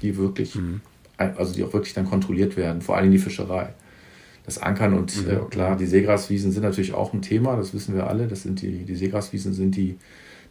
die 0.00 0.16
wirklich 0.16 0.54
mhm 0.54 0.80
also 1.18 1.54
die 1.54 1.64
auch 1.64 1.72
wirklich 1.72 1.94
dann 1.94 2.08
kontrolliert 2.08 2.56
werden, 2.56 2.82
vor 2.82 2.96
allem 2.96 3.10
die 3.10 3.18
Fischerei. 3.18 3.70
Das 4.44 4.58
Ankern 4.58 4.94
und 4.94 5.26
mhm. 5.26 5.30
äh, 5.30 5.36
klar, 5.50 5.76
die 5.76 5.86
Seegraswiesen 5.86 6.52
sind 6.52 6.62
natürlich 6.62 6.94
auch 6.94 7.12
ein 7.12 7.22
Thema, 7.22 7.56
das 7.56 7.74
wissen 7.74 7.96
wir 7.96 8.06
alle. 8.06 8.28
Das 8.28 8.42
sind 8.42 8.62
die, 8.62 8.84
die 8.84 8.94
Seegraswiesen 8.94 9.52
sind 9.52 9.74
die, 9.76 9.96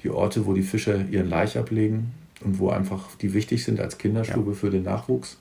die 0.04 0.10
Orte, 0.10 0.46
wo 0.46 0.54
die 0.54 0.64
Fische 0.64 1.06
ihren 1.10 1.30
Laich 1.30 1.58
ablegen 1.58 2.12
und 2.44 2.60
wo 2.60 2.70
einfach 2.70 3.16
die 3.16 3.34
wichtig 3.34 3.64
sind 3.64 3.80
als 3.80 3.98
Kinderstube 3.98 4.52
ja. 4.52 4.58
für 4.58 4.70
den 4.70 4.84
Nachwuchs. 4.84 5.38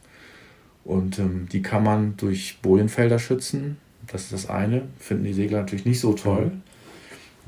Und 0.84 1.18
ähm, 1.18 1.48
die 1.50 1.62
kann 1.62 1.82
man 1.82 2.16
durch 2.16 2.58
Bojenfelder 2.62 3.18
schützen. 3.18 3.78
Das 4.06 4.24
ist 4.24 4.32
das 4.32 4.48
eine. 4.48 4.82
Finden 4.98 5.24
die 5.24 5.32
Segler 5.32 5.60
natürlich 5.60 5.86
nicht 5.86 5.98
so 5.98 6.12
toll. 6.12 6.46
Mhm. 6.46 6.62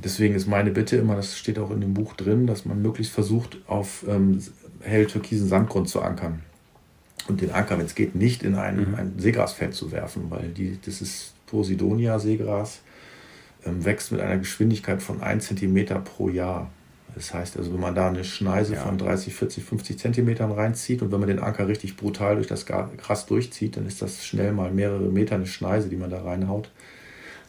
Deswegen 0.02 0.34
ist 0.34 0.48
meine 0.48 0.72
Bitte 0.72 0.96
immer, 0.96 1.14
das 1.14 1.38
steht 1.38 1.58
auch 1.58 1.70
in 1.70 1.80
dem 1.80 1.94
Buch 1.94 2.14
drin, 2.14 2.46
dass 2.46 2.64
man 2.64 2.82
möglichst 2.82 3.12
versucht, 3.12 3.58
auf 3.66 4.04
ähm, 4.08 4.42
hell 4.80 5.06
türkisen 5.06 5.46
Sandgrund 5.46 5.88
zu 5.88 6.02
ankern 6.02 6.42
und 7.28 7.40
den 7.40 7.50
Anker, 7.50 7.78
wenn 7.78 7.86
es 7.86 7.94
geht, 7.94 8.14
nicht 8.14 8.42
in 8.42 8.54
ein, 8.54 8.90
mhm. 8.90 8.94
ein 8.94 9.14
Seegrasfeld 9.18 9.74
zu 9.74 9.92
werfen, 9.92 10.30
weil 10.30 10.48
die, 10.48 10.78
das 10.84 11.00
ist 11.00 11.34
Posidonia-Seegras, 11.46 12.80
ähm, 13.64 13.84
wächst 13.84 14.12
mit 14.12 14.20
einer 14.20 14.38
Geschwindigkeit 14.38 15.02
von 15.02 15.22
1 15.22 15.46
cm 15.46 16.04
pro 16.04 16.28
Jahr. 16.28 16.70
Das 17.14 17.32
heißt 17.32 17.56
also, 17.56 17.72
wenn 17.72 17.80
man 17.80 17.94
da 17.94 18.08
eine 18.08 18.24
Schneise 18.24 18.74
ja. 18.74 18.82
von 18.82 18.98
30, 18.98 19.34
40, 19.34 19.64
50 19.64 19.98
Zentimetern 19.98 20.52
reinzieht 20.52 21.00
und 21.00 21.12
wenn 21.12 21.20
man 21.20 21.28
den 21.28 21.38
Anker 21.38 21.66
richtig 21.66 21.96
brutal 21.96 22.34
durch 22.36 22.46
das 22.46 22.66
Gras 22.66 23.26
durchzieht, 23.26 23.76
dann 23.78 23.86
ist 23.86 24.02
das 24.02 24.26
schnell 24.26 24.52
mal 24.52 24.70
mehrere 24.70 25.08
Meter 25.08 25.36
eine 25.36 25.46
Schneise, 25.46 25.88
die 25.88 25.96
man 25.96 26.10
da 26.10 26.22
reinhaut. 26.22 26.70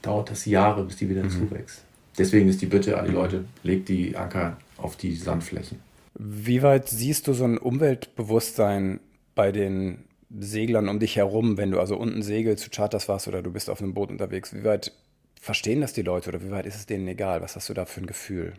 Dauert 0.01 0.31
das 0.31 0.45
Jahre, 0.45 0.85
bis 0.85 0.95
die 0.95 1.09
wieder 1.09 1.23
mhm. 1.23 1.31
zuwächst. 1.31 1.83
Deswegen 2.17 2.47
ist 2.47 2.61
die 2.61 2.67
Bitte 2.67 2.97
an 2.97 3.05
die 3.05 3.11
mhm. 3.11 3.17
Leute, 3.17 3.45
legt 3.63 3.89
die 3.89 4.15
Anker 4.15 4.57
auf 4.77 4.95
die 4.95 5.15
Sandflächen. 5.15 5.79
Wie 6.17 6.63
weit 6.63 6.89
siehst 6.89 7.27
du 7.27 7.33
so 7.33 7.43
ein 7.43 7.57
Umweltbewusstsein 7.57 9.01
bei 9.37 9.53
den 9.53 10.03
Seglern 10.37 10.89
um 10.89 10.99
dich 10.99 11.15
herum, 11.15 11.57
wenn 11.57 11.71
du 11.71 11.79
also 11.79 11.95
unten 11.95 12.21
segelst, 12.21 12.65
zu 12.65 12.69
Charters 12.69 13.07
warst 13.07 13.29
oder 13.29 13.41
du 13.41 13.51
bist 13.51 13.69
auf 13.69 13.81
einem 13.81 13.93
Boot 13.93 14.09
unterwegs? 14.09 14.53
Wie 14.53 14.65
weit 14.65 14.91
verstehen 15.39 15.79
das 15.79 15.93
die 15.93 16.01
Leute 16.01 16.29
oder 16.29 16.43
wie 16.43 16.51
weit 16.51 16.65
ist 16.65 16.75
es 16.75 16.85
denen 16.85 17.07
egal? 17.07 17.41
Was 17.41 17.55
hast 17.55 17.69
du 17.69 17.73
da 17.73 17.85
für 17.85 18.01
ein 18.01 18.07
Gefühl? 18.07 18.53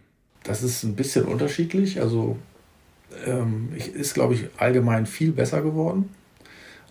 Das 0.44 0.62
ist 0.62 0.84
ein 0.84 0.94
bisschen 0.94 1.26
unterschiedlich. 1.26 2.00
Also 2.00 2.38
ähm, 3.26 3.72
ist, 3.74 4.14
glaube 4.14 4.34
ich, 4.34 4.46
allgemein 4.56 5.04
viel 5.04 5.32
besser 5.32 5.60
geworden. 5.60 6.08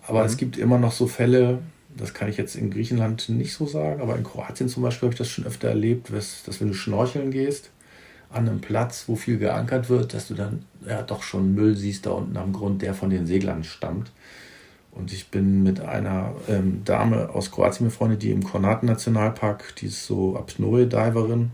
Aber 0.06 0.20
mhm. 0.20 0.26
es 0.26 0.36
gibt 0.36 0.58
immer 0.58 0.78
noch 0.78 0.92
so 0.92 1.06
Fälle, 1.08 1.58
das 1.96 2.14
kann 2.14 2.28
ich 2.28 2.36
jetzt 2.36 2.54
in 2.54 2.70
Griechenland 2.70 3.28
nicht 3.28 3.54
so 3.54 3.66
sagen, 3.66 4.00
aber 4.00 4.16
in 4.16 4.22
Kroatien 4.22 4.68
zum 4.68 4.82
Beispiel 4.82 5.08
habe 5.08 5.14
ich 5.14 5.18
das 5.18 5.28
schon 5.28 5.46
öfter 5.46 5.68
erlebt, 5.68 6.12
dass, 6.12 6.44
dass 6.44 6.60
wenn 6.60 6.68
du 6.68 6.74
schnorcheln 6.74 7.30
gehst, 7.30 7.70
an 8.30 8.48
einem 8.48 8.60
Platz, 8.60 9.04
wo 9.06 9.16
viel 9.16 9.38
geankert 9.38 9.88
wird, 9.88 10.14
dass 10.14 10.28
du 10.28 10.34
dann 10.34 10.64
ja 10.86 11.02
doch 11.02 11.22
schon 11.22 11.54
Müll 11.54 11.76
siehst 11.76 12.06
da 12.06 12.10
unten 12.10 12.36
am 12.36 12.52
Grund, 12.52 12.82
der 12.82 12.94
von 12.94 13.10
den 13.10 13.26
Seglern 13.26 13.64
stammt. 13.64 14.10
Und 14.92 15.12
ich 15.12 15.28
bin 15.28 15.62
mit 15.62 15.80
einer 15.80 16.34
ähm, 16.48 16.82
Dame 16.84 17.30
aus 17.30 17.50
Kroatien 17.50 17.86
befreundet, 17.86 18.22
die 18.22 18.32
im 18.32 18.42
Kornaten-Nationalpark, 18.42 19.76
die 19.76 19.86
ist 19.86 20.06
so 20.06 20.36
Apnoe-Diverin, 20.36 21.52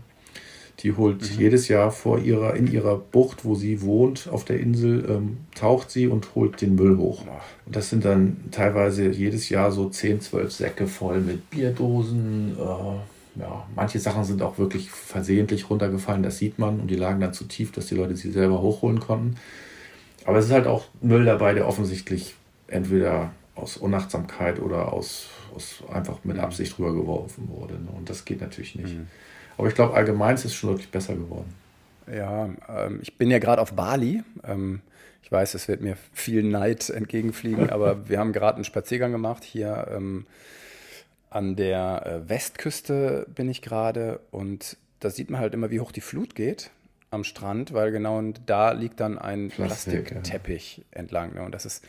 die 0.79 0.93
holt 0.93 1.21
mhm. 1.21 1.39
jedes 1.39 1.67
Jahr 1.67 1.91
vor 1.91 2.19
ihrer, 2.19 2.55
in 2.55 2.71
ihrer 2.71 2.97
Bucht, 2.97 3.45
wo 3.45 3.55
sie 3.55 3.81
wohnt, 3.81 4.27
auf 4.29 4.45
der 4.45 4.59
Insel, 4.59 5.05
ähm, 5.09 5.37
taucht 5.53 5.91
sie 5.91 6.07
und 6.07 6.35
holt 6.35 6.59
den 6.61 6.75
Müll 6.75 6.97
hoch. 6.97 7.23
Und 7.65 7.75
das 7.75 7.89
sind 7.89 8.03
dann 8.03 8.37
teilweise 8.51 9.09
jedes 9.09 9.49
Jahr 9.49 9.71
so 9.71 9.89
10, 9.89 10.21
12 10.21 10.51
Säcke 10.51 10.87
voll 10.87 11.21
mit 11.21 11.49
Bierdosen. 11.49 12.57
Äh, 12.59 13.14
ja, 13.35 13.65
manche 13.75 13.99
Sachen 13.99 14.23
sind 14.23 14.41
auch 14.41 14.57
wirklich 14.57 14.89
versehentlich 14.89 15.69
runtergefallen, 15.69 16.23
das 16.23 16.37
sieht 16.37 16.59
man. 16.59 16.79
Und 16.79 16.87
die 16.87 16.95
lagen 16.95 17.19
dann 17.19 17.33
zu 17.33 17.45
tief, 17.45 17.71
dass 17.71 17.87
die 17.87 17.95
Leute 17.95 18.15
sie 18.15 18.31
selber 18.31 18.61
hochholen 18.61 18.99
konnten. 18.99 19.35
Aber 20.25 20.39
es 20.39 20.45
ist 20.45 20.51
halt 20.51 20.67
auch 20.67 20.85
Müll 21.01 21.25
dabei, 21.25 21.53
der 21.53 21.67
offensichtlich 21.67 22.35
entweder 22.67 23.31
aus 23.55 23.77
Unachtsamkeit 23.77 24.59
oder 24.59 24.91
aus, 24.91 25.29
aus 25.55 25.83
einfach 25.91 26.23
mit 26.23 26.39
Absicht 26.39 26.77
rübergeworfen 26.79 27.49
wurde. 27.49 27.75
Ne? 27.75 27.89
Und 27.95 28.09
das 28.09 28.25
geht 28.25 28.41
natürlich 28.41 28.75
nicht. 28.75 28.95
Mhm. 28.95 29.07
Aber 29.57 29.67
ich 29.67 29.75
glaube, 29.75 29.93
allgemein 29.93 30.35
ist 30.35 30.45
es 30.45 30.53
schon 30.53 30.71
wirklich 30.71 30.89
besser 30.89 31.15
geworden. 31.15 31.53
Ja, 32.13 32.49
ähm, 32.69 32.99
ich 33.01 33.17
bin 33.17 33.31
ja 33.31 33.39
gerade 33.39 33.61
auf 33.61 33.73
Bali. 33.73 34.23
Ähm, 34.43 34.81
ich 35.23 35.31
weiß, 35.31 35.53
es 35.55 35.67
wird 35.67 35.81
mir 35.81 35.97
viel 36.13 36.43
Neid 36.43 36.89
entgegenfliegen, 36.89 37.69
aber 37.71 38.09
wir 38.09 38.19
haben 38.19 38.33
gerade 38.33 38.55
einen 38.55 38.65
Spaziergang 38.65 39.11
gemacht. 39.11 39.43
Hier 39.43 39.87
ähm, 39.95 40.25
an 41.35 41.57
der 41.57 42.05
äh, 42.05 42.29
Westküste 42.29 43.27
bin 43.27 43.49
ich 43.49 43.61
gerade 43.61 44.21
und 44.31 44.77
da 45.01 45.09
sieht 45.09 45.29
man 45.29 45.41
halt 45.41 45.53
immer, 45.53 45.69
wie 45.69 45.81
hoch 45.81 45.91
die 45.91 46.01
Flut 46.01 46.33
geht 46.33 46.71
am 47.11 47.25
Strand, 47.25 47.73
weil 47.73 47.91
genau 47.91 48.21
da 48.45 48.71
liegt 48.71 49.01
dann 49.01 49.17
ein 49.17 49.49
Plastik, 49.49 50.05
Plastikteppich 50.05 50.77
ja. 50.77 50.83
entlang. 50.99 51.33
Ne? 51.33 51.43
Und 51.43 51.53
das 51.53 51.65
ist 51.65 51.83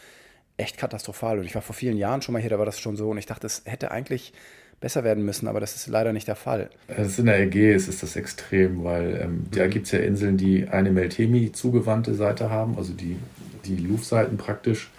echt 0.56 0.78
katastrophal. 0.78 1.38
Und 1.38 1.46
ich 1.46 1.54
war 1.54 1.62
vor 1.62 1.76
vielen 1.76 1.96
Jahren 1.96 2.22
schon 2.22 2.32
mal 2.32 2.40
hier, 2.40 2.50
da 2.50 2.58
war 2.58 2.66
das 2.66 2.80
schon 2.80 2.96
so. 2.96 3.10
Und 3.10 3.18
ich 3.18 3.26
dachte, 3.26 3.46
es 3.46 3.62
hätte 3.66 3.92
eigentlich 3.92 4.32
besser 4.80 5.04
werden 5.04 5.24
müssen, 5.24 5.46
aber 5.46 5.60
das 5.60 5.76
ist 5.76 5.86
leider 5.86 6.12
nicht 6.12 6.26
der 6.26 6.36
Fall. 6.36 6.68
Ist 6.88 7.20
in 7.20 7.26
der 7.26 7.40
Ägäis 7.40 7.86
ist 7.86 8.02
das 8.02 8.16
extrem, 8.16 8.82
weil 8.82 9.20
ähm, 9.22 9.46
da 9.52 9.68
gibt 9.68 9.86
es 9.86 9.92
ja 9.92 10.00
Inseln, 10.00 10.36
die 10.36 10.68
eine 10.68 10.90
Meltemi 10.90 11.52
zugewandte 11.52 12.14
Seite 12.14 12.50
haben, 12.50 12.76
also 12.76 12.92
die, 12.92 13.16
die 13.64 13.76
Luftseiten 13.76 14.36
praktisch, 14.36 14.90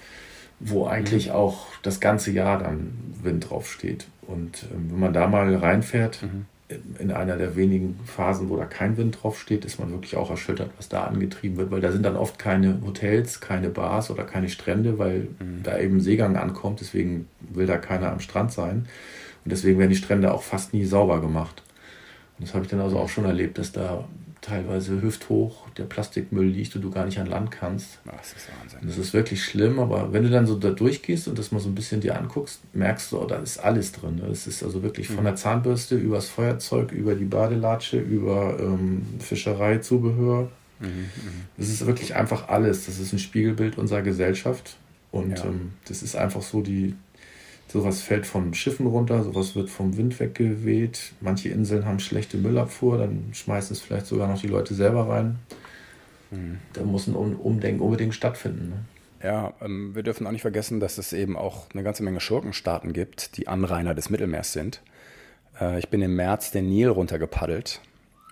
wo 0.60 0.88
eigentlich 0.88 1.28
mhm. 1.28 1.34
auch 1.34 1.68
das 1.84 2.00
ganze 2.00 2.32
Jahr 2.32 2.60
dann 2.60 2.94
Wind 3.22 3.50
drauf 3.50 3.70
steht. 3.70 4.08
Und 4.28 4.66
ähm, 4.72 4.92
wenn 4.92 5.00
man 5.00 5.14
da 5.14 5.28
mal 5.28 5.56
reinfährt, 5.56 6.22
mhm 6.22 6.46
in 7.00 7.12
einer 7.12 7.38
der 7.38 7.56
wenigen 7.56 7.98
Phasen, 8.06 8.50
wo 8.50 8.58
da 8.58 8.66
kein 8.66 8.98
Wind 8.98 9.20
drauf 9.22 9.40
steht, 9.40 9.64
ist 9.64 9.80
man 9.80 9.92
wirklich 9.92 10.18
auch 10.18 10.30
erschüttert, 10.30 10.70
was 10.76 10.90
da 10.90 11.06
angetrieben 11.06 11.56
wird, 11.56 11.72
weil 11.72 11.80
da 11.80 11.94
sind 11.94 12.04
dann 12.04 12.18
oft 12.18 12.38
keine 12.38 12.82
Hotels, 12.86 13.40
keine 13.40 13.70
Bars 13.70 14.12
oder 14.12 14.26
keine 14.26 14.50
Strände, 14.50 15.00
weil 15.00 15.30
mhm. 15.40 15.64
da 15.64 15.80
eben 15.80 16.02
Seegang 16.02 16.36
ankommt, 16.36 16.82
deswegen 16.82 17.28
will 17.40 17.68
da 17.68 17.78
keiner 17.78 18.12
am 18.12 18.20
Strand 18.20 18.52
sein. 18.52 18.88
Und 19.46 19.52
deswegen 19.52 19.80
werden 19.80 19.92
die 19.92 19.96
Strände 19.96 20.34
auch 20.34 20.44
fast 20.44 20.74
nie 20.74 20.84
sauber 20.84 21.22
gemacht. 21.22 21.64
Und 22.38 22.48
das 22.48 22.54
habe 22.54 22.66
ich 22.66 22.70
dann 22.70 22.82
also 22.82 23.00
auch 23.00 23.10
schon 23.10 23.24
erlebt, 23.24 23.58
dass 23.58 23.72
da 23.72 24.04
teilweise 24.48 25.02
hüfthoch 25.02 25.70
der 25.78 25.84
Plastikmüll 25.84 26.48
liegt 26.48 26.76
und 26.76 26.82
du 26.82 26.90
gar 26.90 27.06
nicht 27.06 27.20
an 27.20 27.28
Land 27.28 27.52
kannst. 27.52 28.00
das 28.06 28.34
ist 28.34 28.48
Wahnsinn. 28.60 28.80
Das 28.84 28.98
ist 28.98 29.14
wirklich 29.14 29.44
schlimm, 29.44 29.80
aber 29.80 30.14
wenn 30.14 30.24
du 30.24 30.30
dann 30.30 30.46
so 30.46 30.56
da 30.56 30.70
durchgehst 30.70 31.28
und 31.28 31.38
das 31.38 31.52
mal 31.52 31.60
so 31.60 31.70
ein 31.70 31.76
bisschen 31.76 32.02
dir 32.02 32.18
anguckst, 32.18 32.62
merkst 32.74 33.12
du, 33.12 33.20
oh, 33.22 33.26
da 33.26 33.38
ist 33.38 33.58
alles 33.58 33.92
drin. 33.92 34.22
Es 34.32 34.46
ne? 34.46 34.52
ist 34.54 34.64
also 34.64 34.84
wirklich 34.84 35.08
von 35.08 35.20
mhm. 35.20 35.26
der 35.26 35.36
Zahnbürste 35.36 35.96
über 35.96 36.16
das 36.16 36.30
Feuerzeug, 36.30 36.92
über 36.92 37.16
die 37.16 37.26
Badelatsche, 37.26 38.00
über 38.00 38.58
ähm, 38.60 39.06
Fischereizubehör. 39.20 40.50
Mhm, 40.80 40.88
mhm, 40.88 41.10
das 41.58 41.70
ist 41.70 41.86
wirklich 41.86 42.16
einfach 42.16 42.48
alles. 42.48 42.86
Das 42.86 43.00
ist 43.00 43.12
ein 43.12 43.20
Spiegelbild 43.20 43.78
unserer 43.78 44.02
Gesellschaft. 44.02 44.78
Und 45.12 45.40
ja. 45.40 45.46
ähm, 45.46 45.74
das 45.88 46.04
ist 46.04 46.16
einfach 46.16 46.42
so 46.42 46.62
die, 46.62 46.96
Sowas 47.78 48.02
fällt 48.02 48.26
von 48.26 48.56
Schiffen 48.56 48.88
runter, 48.88 49.24
sowas 49.24 49.56
wird 49.56 49.70
vom 49.70 49.98
Wind 49.98 50.20
weggeweht. 50.20 51.12
Manche 51.22 51.50
Inseln 51.50 51.86
haben 51.86 52.00
schlechte 52.00 52.38
Müllabfuhr, 52.38 52.98
dann 52.98 53.30
schmeißen 53.34 53.76
es 53.76 53.82
vielleicht 53.82 54.08
sogar 54.08 54.28
noch 54.28 54.42
die 54.42 54.48
Leute 54.48 54.74
selber 54.74 55.08
rein. 55.08 55.36
Mhm. 56.32 56.58
Da 56.74 56.82
muss 56.82 57.06
ein 57.06 57.14
Umdenken 57.14 57.82
unbedingt 57.82 58.16
stattfinden. 58.16 58.70
Ne? 58.70 58.86
Ja, 59.24 59.54
ähm, 59.62 59.94
wir 59.94 60.02
dürfen 60.02 60.26
auch 60.26 60.32
nicht 60.32 60.42
vergessen, 60.42 60.80
dass 60.80 60.98
es 60.98 61.14
eben 61.14 61.38
auch 61.38 61.68
eine 61.72 61.84
ganze 61.84 62.02
Menge 62.02 62.20
Schurkenstaaten 62.20 62.94
gibt, 62.94 63.38
die 63.38 63.48
Anrainer 63.48 63.94
des 63.94 64.10
Mittelmeers 64.10 64.54
sind. 64.54 64.82
Äh, 65.62 65.78
ich 65.78 65.90
bin 65.90 66.02
im 66.02 66.16
März 66.16 66.50
den 66.50 66.68
Nil 66.68 66.90
runtergepaddelt 66.90 67.82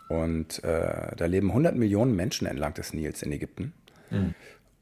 und 0.10 0.64
äh, 0.64 1.16
da 1.16 1.26
leben 1.28 1.50
100 1.50 1.76
Millionen 1.76 2.16
Menschen 2.16 2.48
entlang 2.48 2.74
des 2.74 2.94
Nils 2.94 3.22
in 3.22 3.32
Ägypten. 3.32 3.74
Mhm. 4.10 4.34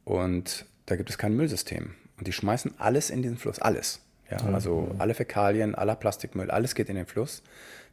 Und 0.06 0.66
da 0.86 0.96
gibt 0.96 1.10
es 1.10 1.18
kein 1.18 1.36
Müllsystem. 1.36 1.96
Und 2.18 2.28
die 2.28 2.32
schmeißen 2.32 2.76
alles 2.78 3.10
in 3.10 3.24
den 3.24 3.36
Fluss, 3.36 3.60
alles. 3.60 4.00
Ja, 4.30 4.38
also 4.54 4.90
alle 4.98 5.14
Fäkalien, 5.14 5.76
aller 5.76 5.96
Plastikmüll, 5.96 6.50
alles 6.50 6.76
geht 6.76 6.90
in 6.90 6.96
den 6.96 7.06
Fluss, 7.06 7.44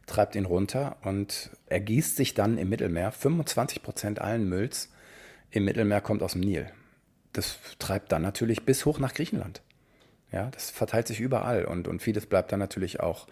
treibt 0.05 0.35
ihn 0.35 0.45
runter 0.45 0.97
und 1.03 1.51
ergießt 1.67 2.15
sich 2.15 2.33
dann 2.33 2.57
im 2.57 2.69
Mittelmeer. 2.69 3.11
25 3.11 3.83
Prozent 3.83 4.19
allen 4.19 4.47
Mülls 4.47 4.89
im 5.51 5.65
Mittelmeer 5.65 6.01
kommt 6.01 6.23
aus 6.23 6.33
dem 6.33 6.41
Nil. 6.41 6.71
Das 7.33 7.59
treibt 7.79 8.11
dann 8.11 8.21
natürlich 8.21 8.65
bis 8.65 8.85
hoch 8.85 8.99
nach 8.99 9.13
Griechenland. 9.13 9.61
Ja, 10.31 10.49
das 10.49 10.69
verteilt 10.69 11.07
sich 11.07 11.19
überall 11.19 11.65
und, 11.65 11.87
und 11.87 12.01
vieles 12.01 12.25
bleibt 12.25 12.51
dann 12.51 12.59
natürlich 12.59 13.01
auch 13.01 13.27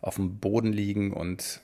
auf 0.00 0.16
dem 0.16 0.38
Boden 0.38 0.72
liegen 0.72 1.12
und 1.12 1.60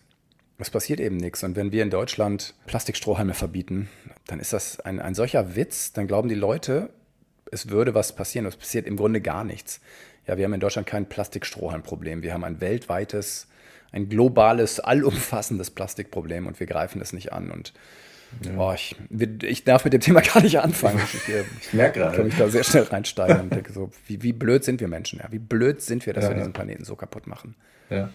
es 0.58 0.70
passiert 0.70 1.00
eben 1.00 1.16
nichts. 1.16 1.42
Und 1.42 1.56
wenn 1.56 1.72
wir 1.72 1.82
in 1.82 1.90
Deutschland 1.90 2.54
Plastikstrohhalme 2.66 3.34
verbieten, 3.34 3.88
dann 4.26 4.40
ist 4.40 4.52
das 4.52 4.80
ein, 4.80 5.00
ein 5.00 5.14
solcher 5.14 5.56
Witz, 5.56 5.92
dann 5.92 6.06
glauben 6.06 6.28
die 6.28 6.34
Leute, 6.34 6.90
es 7.50 7.68
würde 7.68 7.94
was 7.94 8.14
passieren. 8.14 8.46
Es 8.46 8.56
passiert 8.56 8.86
im 8.86 8.96
Grunde 8.96 9.20
gar 9.20 9.44
nichts. 9.44 9.80
Ja, 10.26 10.36
wir 10.36 10.44
haben 10.44 10.54
in 10.54 10.60
Deutschland 10.60 10.86
kein 10.86 11.08
Plastikstrohhalmproblem. 11.08 12.22
Wir 12.22 12.32
haben 12.32 12.44
ein 12.44 12.60
weltweites, 12.60 13.48
ein 13.92 14.08
globales, 14.08 14.80
allumfassendes 14.80 15.70
Plastikproblem 15.70 16.46
und 16.46 16.58
wir 16.58 16.66
greifen 16.66 17.00
es 17.00 17.12
nicht 17.12 17.32
an. 17.32 17.50
Und 17.50 17.72
ja. 18.44 18.56
oh, 18.58 18.72
ich, 18.72 18.96
ich, 19.42 19.64
darf 19.64 19.84
mit 19.84 19.92
dem 19.92 20.00
Thema 20.00 20.20
gar 20.34 20.42
nicht 20.42 20.58
anfangen. 20.58 21.00
Ich, 21.04 21.28
ich, 21.28 21.44
ich 21.62 21.72
merke 21.72 22.00
gerade. 22.00 22.12
Ich 22.12 22.16
kann 22.16 22.26
mich 22.26 22.36
da 22.36 22.48
sehr 22.48 22.64
schnell 22.64 22.84
reinsteigen 22.84 23.40
und 23.40 23.52
denke 23.52 23.72
so, 23.72 23.90
wie, 24.06 24.22
wie 24.22 24.32
blöd 24.32 24.64
sind 24.64 24.80
wir 24.80 24.88
Menschen? 24.88 25.20
Ja? 25.20 25.30
Wie 25.30 25.38
blöd 25.38 25.80
sind 25.80 26.06
wir, 26.06 26.12
dass 26.12 26.24
ja, 26.24 26.30
wir 26.30 26.36
diesen 26.36 26.52
Planeten 26.52 26.84
so 26.84 26.96
kaputt 26.96 27.26
machen? 27.26 27.54
Ja. 27.88 28.10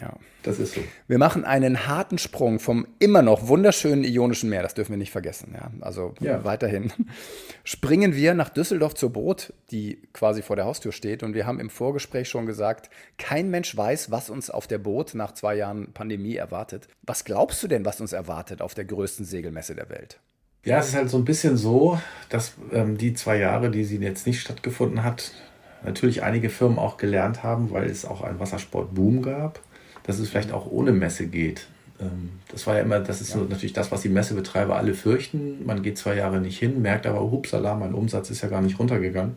Ja. 0.00 0.14
Das 0.42 0.58
ist 0.58 0.74
so. 0.74 0.80
Wir 1.06 1.18
machen 1.18 1.44
einen 1.44 1.86
harten 1.86 2.16
Sprung 2.16 2.60
vom 2.60 2.86
immer 2.98 3.20
noch 3.20 3.48
wunderschönen 3.48 4.04
Ionischen 4.04 4.48
Meer, 4.48 4.62
das 4.62 4.74
dürfen 4.74 4.92
wir 4.92 4.96
nicht 4.96 5.12
vergessen. 5.12 5.54
Ja? 5.54 5.70
Also 5.80 6.14
ja. 6.20 6.44
weiterhin 6.44 6.92
springen 7.64 8.14
wir 8.14 8.34
nach 8.34 8.48
Düsseldorf 8.48 8.94
zur 8.94 9.12
Boot, 9.12 9.52
die 9.70 10.00
quasi 10.12 10.40
vor 10.42 10.56
der 10.56 10.64
Haustür 10.64 10.92
steht. 10.92 11.22
Und 11.22 11.34
wir 11.34 11.46
haben 11.46 11.60
im 11.60 11.68
Vorgespräch 11.68 12.28
schon 12.28 12.46
gesagt, 12.46 12.88
kein 13.18 13.50
Mensch 13.50 13.76
weiß, 13.76 14.10
was 14.10 14.30
uns 14.30 14.48
auf 14.48 14.66
der 14.66 14.78
Boot 14.78 15.14
nach 15.14 15.32
zwei 15.32 15.56
Jahren 15.56 15.92
Pandemie 15.92 16.36
erwartet. 16.36 16.88
Was 17.02 17.24
glaubst 17.24 17.62
du 17.62 17.68
denn, 17.68 17.84
was 17.84 18.00
uns 18.00 18.12
erwartet 18.12 18.62
auf 18.62 18.74
der 18.74 18.86
größten 18.86 19.26
Segelmesse 19.26 19.74
der 19.74 19.90
Welt? 19.90 20.18
Ja, 20.64 20.78
es 20.78 20.88
ist 20.88 20.94
halt 20.94 21.10
so 21.10 21.16
ein 21.16 21.24
bisschen 21.24 21.56
so, 21.56 21.98
dass 22.28 22.54
ähm, 22.72 22.96
die 22.98 23.14
zwei 23.14 23.38
Jahre, 23.38 23.70
die 23.70 23.84
sie 23.84 23.96
jetzt 23.96 24.26
nicht 24.26 24.40
stattgefunden 24.40 25.04
hat, 25.04 25.32
natürlich 25.82 26.22
einige 26.22 26.50
Firmen 26.50 26.78
auch 26.78 26.98
gelernt 26.98 27.42
haben, 27.42 27.70
weil 27.70 27.88
es 27.88 28.04
auch 28.04 28.20
einen 28.22 28.38
Wassersportboom 28.38 29.22
gab 29.22 29.60
dass 30.10 30.18
es 30.18 30.28
vielleicht 30.28 30.52
auch 30.52 30.70
ohne 30.70 30.90
Messe 30.90 31.26
geht. 31.28 31.68
Ähm, 32.00 32.30
das 32.50 32.66
war 32.66 32.74
ja 32.74 32.82
immer, 32.82 32.98
das 32.98 33.20
ist 33.20 33.30
ja. 33.30 33.36
so 33.36 33.44
natürlich 33.44 33.72
das, 33.72 33.92
was 33.92 34.02
die 34.02 34.08
Messebetreiber 34.08 34.76
alle 34.76 34.94
fürchten. 34.94 35.64
Man 35.64 35.82
geht 35.82 35.98
zwei 35.98 36.16
Jahre 36.16 36.40
nicht 36.40 36.58
hin, 36.58 36.82
merkt 36.82 37.06
aber, 37.06 37.20
hupsala, 37.20 37.76
mein 37.76 37.94
Umsatz 37.94 38.28
ist 38.30 38.42
ja 38.42 38.48
gar 38.48 38.60
nicht 38.60 38.78
runtergegangen. 38.78 39.36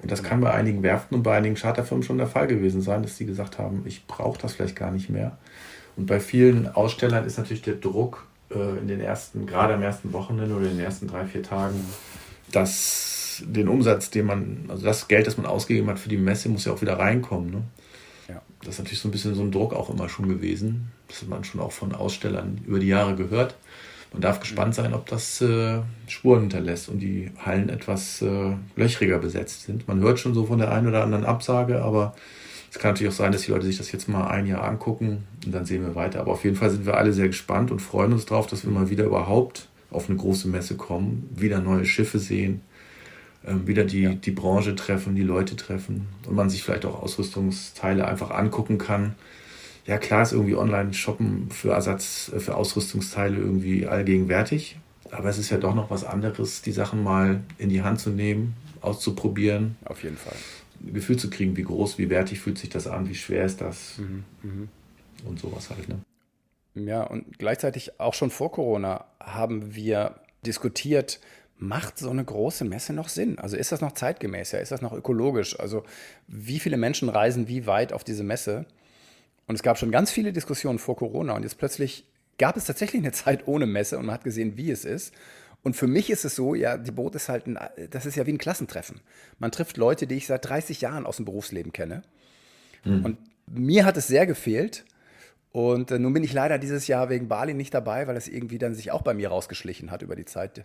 Und 0.00 0.10
das 0.10 0.22
kann 0.22 0.40
bei 0.40 0.52
einigen 0.52 0.82
Werften 0.82 1.16
und 1.16 1.24
bei 1.24 1.36
einigen 1.36 1.56
Charterfirmen 1.56 2.04
schon 2.04 2.18
der 2.18 2.28
Fall 2.28 2.46
gewesen 2.46 2.80
sein, 2.80 3.02
dass 3.02 3.16
sie 3.16 3.26
gesagt 3.26 3.58
haben, 3.58 3.82
ich 3.84 4.06
brauche 4.06 4.40
das 4.40 4.54
vielleicht 4.54 4.76
gar 4.76 4.92
nicht 4.92 5.10
mehr. 5.10 5.36
Und 5.96 6.06
bei 6.06 6.20
vielen 6.20 6.68
Ausstellern 6.68 7.26
ist 7.26 7.36
natürlich 7.36 7.62
der 7.62 7.74
Druck 7.74 8.26
äh, 8.50 8.78
in 8.78 8.86
den 8.86 9.00
ersten, 9.00 9.44
gerade 9.44 9.74
am 9.74 9.82
ersten 9.82 10.12
Wochenende 10.12 10.54
oder 10.54 10.66
in 10.66 10.76
den 10.76 10.84
ersten 10.84 11.08
drei, 11.08 11.26
vier 11.26 11.42
Tagen, 11.42 11.84
dass 12.52 13.42
den 13.44 13.68
Umsatz, 13.68 14.10
den 14.10 14.26
man, 14.26 14.64
also 14.68 14.84
das 14.84 15.08
Geld, 15.08 15.26
das 15.26 15.36
man 15.36 15.46
ausgegeben 15.46 15.88
hat 15.88 15.98
für 15.98 16.08
die 16.08 16.16
Messe, 16.16 16.48
muss 16.48 16.64
ja 16.64 16.72
auch 16.72 16.80
wieder 16.80 16.98
reinkommen. 16.98 17.50
Ne? 17.50 17.62
Das 18.60 18.74
ist 18.74 18.78
natürlich 18.78 19.00
so 19.00 19.08
ein 19.08 19.12
bisschen 19.12 19.34
so 19.34 19.42
ein 19.42 19.52
Druck 19.52 19.72
auch 19.72 19.90
immer 19.90 20.08
schon 20.08 20.28
gewesen. 20.28 20.92
Das 21.08 21.22
hat 21.22 21.28
man 21.28 21.44
schon 21.44 21.60
auch 21.60 21.72
von 21.72 21.94
Ausstellern 21.94 22.60
über 22.66 22.78
die 22.78 22.88
Jahre 22.88 23.16
gehört, 23.16 23.56
man 24.12 24.22
darf 24.22 24.40
gespannt 24.40 24.74
sein, 24.74 24.92
ob 24.92 25.06
das 25.06 25.40
äh, 25.40 25.80
Spuren 26.08 26.40
hinterlässt 26.40 26.88
und 26.88 26.98
die 26.98 27.30
Hallen 27.38 27.68
etwas 27.68 28.22
äh, 28.22 28.54
löchriger 28.74 29.18
besetzt 29.18 29.62
sind. 29.62 29.86
Man 29.86 30.00
hört 30.00 30.18
schon 30.18 30.34
so 30.34 30.46
von 30.46 30.58
der 30.58 30.72
einen 30.72 30.88
oder 30.88 31.04
anderen 31.04 31.24
Absage, 31.24 31.82
aber 31.82 32.14
es 32.72 32.78
kann 32.78 32.92
natürlich 32.92 33.12
auch 33.12 33.16
sein, 33.16 33.32
dass 33.32 33.42
die 33.42 33.52
Leute 33.52 33.66
sich 33.66 33.78
das 33.78 33.92
jetzt 33.92 34.08
mal 34.08 34.26
ein 34.26 34.46
Jahr 34.46 34.64
angucken 34.64 35.24
und 35.44 35.54
dann 35.54 35.64
sehen 35.64 35.82
wir 35.82 35.94
weiter. 35.94 36.20
Aber 36.20 36.32
auf 36.32 36.44
jeden 36.44 36.56
Fall 36.56 36.70
sind 36.70 36.86
wir 36.86 36.96
alle 36.96 37.12
sehr 37.12 37.28
gespannt 37.28 37.70
und 37.70 37.80
freuen 37.80 38.12
uns 38.12 38.26
darauf, 38.26 38.48
dass 38.48 38.64
wir 38.64 38.72
mal 38.72 38.90
wieder 38.90 39.04
überhaupt 39.04 39.68
auf 39.90 40.08
eine 40.08 40.18
große 40.18 40.48
Messe 40.48 40.76
kommen, 40.76 41.28
wieder 41.34 41.60
neue 41.60 41.84
Schiffe 41.84 42.18
sehen, 42.18 42.62
wieder 43.42 43.84
die, 43.84 44.02
ja. 44.02 44.14
die 44.14 44.30
Branche 44.30 44.74
treffen, 44.74 45.14
die 45.14 45.22
Leute 45.22 45.56
treffen 45.56 46.08
und 46.26 46.34
man 46.34 46.50
sich 46.50 46.62
vielleicht 46.62 46.84
auch 46.84 47.02
Ausrüstungsteile 47.02 48.06
einfach 48.06 48.30
angucken 48.30 48.78
kann. 48.78 49.14
Ja, 49.86 49.98
klar 49.98 50.22
ist 50.22 50.32
irgendwie 50.32 50.56
Online-Shoppen 50.56 51.50
für 51.50 51.70
Ersatz, 51.70 52.30
äh, 52.34 52.40
für 52.40 52.56
Ausrüstungsteile 52.56 53.36
irgendwie 53.36 53.86
allgegenwärtig. 53.86 54.78
Aber 55.10 55.28
es 55.28 55.38
ist 55.38 55.50
ja 55.50 55.56
doch 55.56 55.74
noch 55.74 55.90
was 55.90 56.04
anderes, 56.04 56.62
die 56.62 56.72
Sachen 56.72 57.02
mal 57.02 57.40
in 57.58 57.68
die 57.68 57.82
Hand 57.82 57.98
zu 57.98 58.10
nehmen, 58.10 58.54
auszuprobieren. 58.80 59.76
Auf 59.84 60.04
jeden 60.04 60.16
Fall. 60.16 60.36
Ein 60.84 60.94
Gefühl 60.94 61.16
zu 61.16 61.30
kriegen, 61.30 61.56
wie 61.56 61.64
groß, 61.64 61.98
wie 61.98 62.10
wertig 62.10 62.40
fühlt 62.40 62.58
sich 62.58 62.70
das 62.70 62.86
an, 62.86 63.08
wie 63.08 63.14
schwer 63.14 63.44
ist 63.44 63.60
das 63.60 63.98
mhm, 63.98 64.24
mh. 64.42 64.68
und 65.28 65.40
sowas 65.40 65.70
halt. 65.70 65.88
Ne? 65.88 65.98
Ja, 66.74 67.02
und 67.02 67.38
gleichzeitig 67.38 67.98
auch 67.98 68.14
schon 68.14 68.30
vor 68.30 68.52
Corona 68.52 69.04
haben 69.18 69.74
wir 69.74 70.20
diskutiert, 70.46 71.20
macht 71.60 71.98
so 71.98 72.10
eine 72.10 72.24
große 72.24 72.64
Messe 72.64 72.92
noch 72.92 73.08
Sinn? 73.08 73.38
Also 73.38 73.56
ist 73.56 73.70
das 73.70 73.80
noch 73.80 73.92
zeitgemäß? 73.92 74.52
Ja? 74.52 74.58
Ist 74.60 74.72
das 74.72 74.80
noch 74.80 74.92
ökologisch? 74.92 75.58
Also 75.60 75.84
wie 76.26 76.58
viele 76.58 76.76
Menschen 76.76 77.08
reisen 77.08 77.48
wie 77.48 77.66
weit 77.66 77.92
auf 77.92 78.02
diese 78.02 78.24
Messe? 78.24 78.64
Und 79.46 79.54
es 79.56 79.62
gab 79.62 79.78
schon 79.78 79.90
ganz 79.90 80.10
viele 80.10 80.32
Diskussionen 80.32 80.78
vor 80.78 80.96
Corona 80.96 81.34
und 81.34 81.42
jetzt 81.42 81.58
plötzlich 81.58 82.06
gab 82.38 82.56
es 82.56 82.64
tatsächlich 82.64 83.02
eine 83.02 83.12
Zeit 83.12 83.46
ohne 83.46 83.66
Messe 83.66 83.98
und 83.98 84.06
man 84.06 84.14
hat 84.14 84.24
gesehen, 84.24 84.56
wie 84.56 84.70
es 84.70 84.84
ist. 84.84 85.14
Und 85.62 85.76
für 85.76 85.86
mich 85.86 86.08
ist 86.08 86.24
es 86.24 86.34
so, 86.34 86.54
ja, 86.54 86.78
die 86.78 86.90
Boot 86.90 87.14
ist 87.14 87.28
halt 87.28 87.46
ein, 87.46 87.58
das 87.90 88.06
ist 88.06 88.16
ja 88.16 88.26
wie 88.26 88.32
ein 88.32 88.38
Klassentreffen. 88.38 89.00
Man 89.38 89.52
trifft 89.52 89.76
Leute, 89.76 90.06
die 90.06 90.14
ich 90.14 90.26
seit 90.26 90.48
30 90.48 90.80
Jahren 90.80 91.04
aus 91.04 91.16
dem 91.16 91.26
Berufsleben 91.26 91.72
kenne. 91.72 92.02
Mhm. 92.84 93.04
Und 93.04 93.18
mir 93.46 93.84
hat 93.84 93.98
es 93.98 94.06
sehr 94.06 94.26
gefehlt. 94.26 94.86
Und 95.52 95.90
äh, 95.90 95.98
nun 95.98 96.14
bin 96.14 96.24
ich 96.24 96.32
leider 96.32 96.58
dieses 96.58 96.86
Jahr 96.86 97.10
wegen 97.10 97.28
Bali 97.28 97.52
nicht 97.52 97.74
dabei, 97.74 98.06
weil 98.06 98.16
es 98.16 98.28
irgendwie 98.28 98.58
dann 98.58 98.74
sich 98.74 98.92
auch 98.92 99.02
bei 99.02 99.12
mir 99.12 99.28
rausgeschlichen 99.28 99.90
hat 99.90 100.00
über 100.00 100.16
die 100.16 100.24
Zeit. 100.24 100.64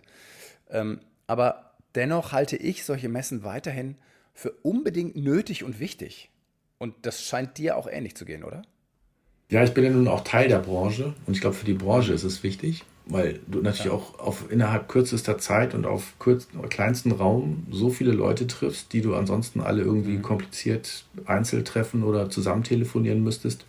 Ähm, 0.70 1.00
aber 1.26 1.74
dennoch 1.94 2.32
halte 2.32 2.56
ich 2.56 2.84
solche 2.84 3.08
Messen 3.08 3.44
weiterhin 3.44 3.96
für 4.34 4.50
unbedingt 4.62 5.16
nötig 5.16 5.64
und 5.64 5.80
wichtig. 5.80 6.30
Und 6.78 6.94
das 7.02 7.22
scheint 7.22 7.58
dir 7.58 7.76
auch 7.76 7.86
ähnlich 7.86 8.16
zu 8.16 8.24
gehen, 8.24 8.44
oder? 8.44 8.62
Ja, 9.48 9.62
ich 9.64 9.72
bin 9.72 9.84
ja 9.84 9.90
nun 9.90 10.08
auch 10.08 10.24
Teil 10.24 10.48
der 10.48 10.58
Branche 10.58 11.14
und 11.26 11.34
ich 11.34 11.40
glaube, 11.40 11.56
für 11.56 11.64
die 11.64 11.74
Branche 11.74 12.12
ist 12.12 12.24
es 12.24 12.42
wichtig, 12.42 12.84
weil 13.06 13.38
du 13.46 13.62
natürlich 13.62 13.92
ja. 13.92 13.92
auch 13.92 14.18
auf 14.18 14.50
innerhalb 14.50 14.88
kürzester 14.88 15.38
Zeit 15.38 15.72
und 15.72 15.86
auf 15.86 16.14
kleinsten 16.68 17.12
Raum 17.12 17.66
so 17.70 17.90
viele 17.90 18.10
Leute 18.10 18.48
triffst, 18.48 18.92
die 18.92 19.00
du 19.00 19.14
ansonsten 19.14 19.60
alle 19.60 19.82
irgendwie 19.82 20.18
mhm. 20.18 20.22
kompliziert 20.22 21.06
einzeln 21.26 21.64
treffen 21.64 22.02
oder 22.02 22.28
zusammen 22.28 22.64
telefonieren 22.64 23.22
müsstest 23.22 23.64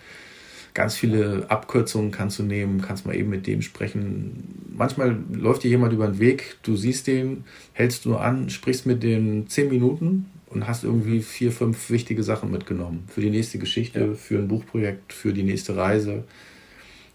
ganz 0.77 0.96
viele 0.96 1.50
Abkürzungen 1.50 2.12
kannst 2.12 2.38
du 2.38 2.43
nehmen, 2.43 2.84
kannst 2.84 3.07
mal 3.07 3.15
eben 3.15 3.31
mit 3.31 3.48
dem 3.48 3.63
sprechen. 3.63 4.75
Manchmal 4.77 5.17
läuft 5.34 5.63
dir 5.63 5.69
jemand 5.69 5.91
über 5.91 6.05
den 6.05 6.19
Weg, 6.19 6.57
du 6.62 6.75
siehst 6.75 7.07
den, 7.07 7.46
hältst 7.74 8.05
du 8.05 8.15
an, 8.15 8.51
sprichst 8.51 8.86
mit 8.86 9.01
dem 9.01 9.50
zehn 9.50 9.69
Minuten 9.69 10.27
und 10.51 10.67
hast 10.67 10.84
irgendwie 10.84 11.24
vier, 11.24 11.51
fünf 11.51 11.89
wichtige 11.89 12.22
Sachen 12.22 12.51
mitgenommen. 12.51 13.05
Für 13.07 13.22
die 13.22 13.31
nächste 13.31 13.57
Geschichte, 13.57 14.00
ja. 14.00 14.13
für 14.13 14.38
ein 14.38 14.48
Buchprojekt, 14.48 15.13
für 15.13 15.34
die 15.34 15.41
nächste 15.41 15.75
Reise. 15.75 16.25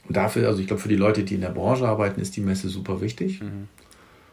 Und 0.08 0.16
dafür, 0.16 0.48
also 0.48 0.60
ich 0.60 0.66
glaube, 0.66 0.82
für 0.82 0.88
die 0.88 0.96
Leute, 0.96 1.22
die 1.22 1.36
in 1.36 1.42
der 1.42 1.50
Branche 1.50 1.86
arbeiten, 1.86 2.20
ist 2.20 2.34
die 2.34 2.40
Messe 2.40 2.68
super 2.68 3.00
wichtig. 3.00 3.40
Mhm. 3.40 3.68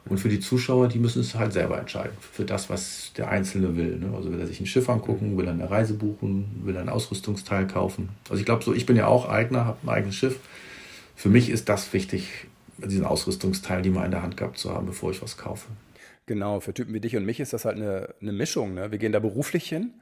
Und 0.09 0.17
für 0.17 0.29
die 0.29 0.39
Zuschauer, 0.39 0.87
die 0.87 0.97
müssen 0.97 1.21
es 1.21 1.35
halt 1.35 1.53
selber 1.53 1.79
entscheiden, 1.79 2.17
für 2.19 2.43
das, 2.43 2.69
was 2.69 3.11
der 3.15 3.29
Einzelne 3.29 3.77
will. 3.77 3.97
Ne? 3.97 4.11
Also 4.15 4.31
will 4.31 4.39
er 4.39 4.47
sich 4.47 4.59
ein 4.59 4.65
Schiff 4.65 4.89
angucken, 4.89 5.37
will 5.37 5.45
er 5.45 5.53
eine 5.53 5.69
Reise 5.69 5.93
buchen, 5.93 6.61
will 6.63 6.75
er 6.75 6.81
ein 6.81 6.89
Ausrüstungsteil 6.89 7.67
kaufen. 7.67 8.09
Also 8.29 8.39
ich 8.39 8.45
glaube 8.45 8.63
so, 8.63 8.73
ich 8.73 8.85
bin 8.85 8.95
ja 8.95 9.07
auch 9.07 9.29
Eigner, 9.29 9.65
habe 9.65 9.77
ein 9.83 9.89
eigenes 9.89 10.15
Schiff. 10.15 10.39
Für 11.15 11.29
mich 11.29 11.49
ist 11.49 11.69
das 11.69 11.93
wichtig, 11.93 12.47
diesen 12.77 13.05
Ausrüstungsteil, 13.05 13.81
die 13.81 13.89
mal 13.89 14.05
in 14.05 14.11
der 14.11 14.23
Hand 14.23 14.37
gehabt 14.37 14.57
zu 14.57 14.73
haben, 14.73 14.87
bevor 14.87 15.11
ich 15.11 15.21
was 15.21 15.37
kaufe. 15.37 15.67
Genau, 16.25 16.59
für 16.59 16.73
Typen 16.73 16.93
wie 16.93 16.99
dich 16.99 17.15
und 17.15 17.25
mich 17.25 17.39
ist 17.39 17.53
das 17.53 17.65
halt 17.65 17.77
eine, 17.77 18.13
eine 18.21 18.31
Mischung. 18.31 18.73
Ne? 18.73 18.91
Wir 18.91 18.99
gehen 18.99 19.11
da 19.11 19.19
beruflich 19.19 19.67
hin, 19.67 19.93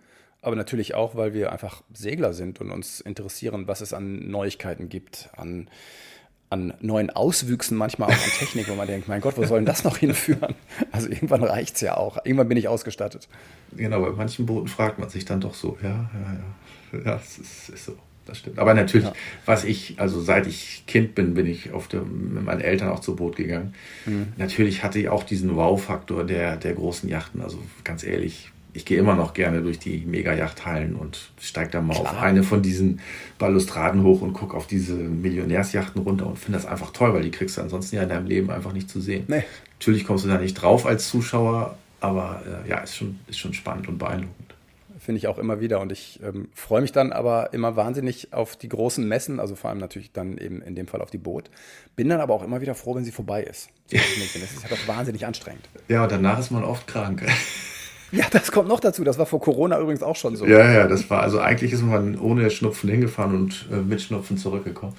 aber 0.41 0.55
natürlich 0.55 0.93
auch, 0.93 1.15
weil 1.15 1.33
wir 1.33 1.51
einfach 1.51 1.83
Segler 1.93 2.33
sind 2.33 2.61
und 2.61 2.71
uns 2.71 3.01
interessieren, 3.01 3.67
was 3.67 3.81
es 3.81 3.93
an 3.93 4.29
Neuigkeiten 4.29 4.89
gibt, 4.89 5.29
an 5.35 5.69
an 6.49 6.73
neuen 6.79 7.09
Auswüchsen, 7.09 7.77
manchmal 7.77 8.09
auch 8.09 8.13
an 8.13 8.31
Technik, 8.39 8.69
wo 8.69 8.75
man 8.75 8.87
denkt, 8.87 9.07
mein 9.07 9.21
Gott, 9.21 9.37
wo 9.37 9.43
soll 9.45 9.59
denn 9.59 9.65
das 9.65 9.83
noch 9.83 9.97
hinführen? 9.97 10.55
Also 10.91 11.09
irgendwann 11.09 11.43
reicht 11.43 11.75
es 11.75 11.81
ja 11.81 11.97
auch. 11.97 12.17
Irgendwann 12.23 12.47
bin 12.47 12.57
ich 12.57 12.67
ausgestattet. 12.67 13.27
Genau, 13.75 14.01
bei 14.01 14.11
manchen 14.11 14.45
Booten 14.45 14.67
fragt 14.67 14.97
man 14.99 15.09
sich 15.09 15.25
dann 15.25 15.41
doch 15.41 15.53
so, 15.53 15.77
ja, 15.81 15.89
ja, 15.89 16.33
ja. 16.33 16.99
Ja, 17.05 17.15
es 17.17 17.37
ist, 17.37 17.69
ist 17.69 17.85
so. 17.85 17.97
Das 18.27 18.39
stimmt. 18.39 18.59
Aber 18.59 18.73
natürlich, 18.73 19.07
ja. 19.07 19.13
was 19.45 19.63
ich, 19.63 19.99
also 19.99 20.19
seit 20.21 20.47
ich 20.47 20.83
Kind 20.85 21.15
bin, 21.15 21.33
bin 21.33 21.45
ich 21.45 21.71
auf 21.71 21.87
dem, 21.87 22.33
mit 22.33 22.43
meinen 22.43 22.59
Eltern 22.59 22.89
auch 22.89 22.99
zu 22.99 23.15
Boot 23.15 23.37
gegangen. 23.37 23.73
Mhm. 24.05 24.33
Natürlich 24.35 24.83
hatte 24.83 24.99
ich 24.99 25.07
auch 25.07 25.23
diesen 25.23 25.55
Wow-Faktor 25.55 26.25
der, 26.25 26.57
der 26.57 26.73
großen 26.73 27.07
Yachten. 27.07 27.41
Also 27.41 27.59
ganz 27.85 28.03
ehrlich, 28.03 28.51
ich 28.77 28.85
gehe 28.85 28.99
immer 28.99 29.15
noch 29.15 29.33
gerne 29.33 29.63
durch 29.63 29.79
die 29.79 30.05
Mega-Yachthallen 30.05 30.95
und 30.95 31.31
steige 31.41 31.71
da 31.71 31.81
mal 31.81 31.95
Klar. 31.95 32.13
auf 32.13 32.21
eine 32.21 32.43
von 32.43 32.61
diesen 32.61 32.99
Balustraden 33.39 34.03
hoch 34.03 34.21
und 34.21 34.33
gucke 34.33 34.55
auf 34.55 34.67
diese 34.67 34.93
Millionärsjachten 34.93 36.03
runter 36.03 36.27
und 36.27 36.37
finde 36.37 36.59
das 36.59 36.67
einfach 36.67 36.91
toll, 36.91 37.11
weil 37.15 37.23
die 37.23 37.31
kriegst 37.31 37.57
du 37.57 37.61
ansonsten 37.61 37.95
ja 37.95 38.03
in 38.03 38.09
deinem 38.09 38.27
Leben 38.27 38.51
einfach 38.51 38.73
nicht 38.73 38.87
zu 38.87 39.01
sehen. 39.01 39.23
Nee. 39.27 39.43
Natürlich 39.79 40.05
kommst 40.05 40.25
du 40.25 40.29
da 40.29 40.37
nicht 40.37 40.53
drauf 40.53 40.85
als 40.85 41.09
Zuschauer, 41.09 41.75
aber 42.01 42.43
äh, 42.45 42.69
ja, 42.69 42.77
ist 42.77 42.95
schon, 42.95 43.19
ist 43.25 43.39
schon 43.39 43.55
spannend 43.55 43.87
und 43.87 43.97
beeindruckend. 43.97 44.53
Finde 44.99 45.17
ich 45.17 45.27
auch 45.27 45.39
immer 45.39 45.59
wieder 45.59 45.79
und 45.79 45.91
ich 45.91 46.19
ähm, 46.23 46.49
freue 46.53 46.81
mich 46.81 46.91
dann 46.91 47.11
aber 47.11 47.53
immer 47.53 47.75
wahnsinnig 47.75 48.31
auf 48.31 48.57
die 48.57 48.69
großen 48.69 49.07
Messen, 49.07 49.39
also 49.39 49.55
vor 49.55 49.71
allem 49.71 49.79
natürlich 49.79 50.11
dann 50.11 50.37
eben 50.37 50.61
in 50.61 50.75
dem 50.75 50.85
Fall 50.85 51.01
auf 51.01 51.09
die 51.09 51.17
Boot. 51.17 51.49
Bin 51.95 52.09
dann 52.09 52.21
aber 52.21 52.35
auch 52.35 52.43
immer 52.43 52.61
wieder 52.61 52.75
froh, 52.75 52.93
wenn 52.93 53.05
sie 53.05 53.11
vorbei 53.11 53.41
ist. 53.41 53.69
Das 53.89 54.01
ist 54.51 54.61
ja 54.61 54.69
doch 54.69 54.87
wahnsinnig 54.87 55.25
anstrengend. 55.25 55.67
Ja, 55.87 56.03
und 56.03 56.11
danach 56.11 56.37
ist 56.37 56.51
man 56.51 56.63
oft 56.63 56.85
krank. 56.85 57.25
Ja, 58.11 58.25
das 58.31 58.51
kommt 58.51 58.69
noch 58.69 58.79
dazu. 58.79 59.03
Das 59.03 59.17
war 59.17 59.25
vor 59.25 59.41
Corona 59.41 59.79
übrigens 59.79 60.01
auch 60.01 60.15
schon 60.15 60.35
so. 60.35 60.45
Ja, 60.45 60.71
ja, 60.71 60.87
das 60.87 61.09
war, 61.09 61.21
also 61.21 61.39
eigentlich 61.39 61.73
ist 61.73 61.83
man 61.83 62.17
ohne 62.17 62.49
Schnupfen 62.49 62.89
hingefahren 62.89 63.35
und 63.35 63.67
äh, 63.71 63.75
mit 63.75 64.01
Schnupfen 64.01 64.37
zurückgekommen. 64.37 64.95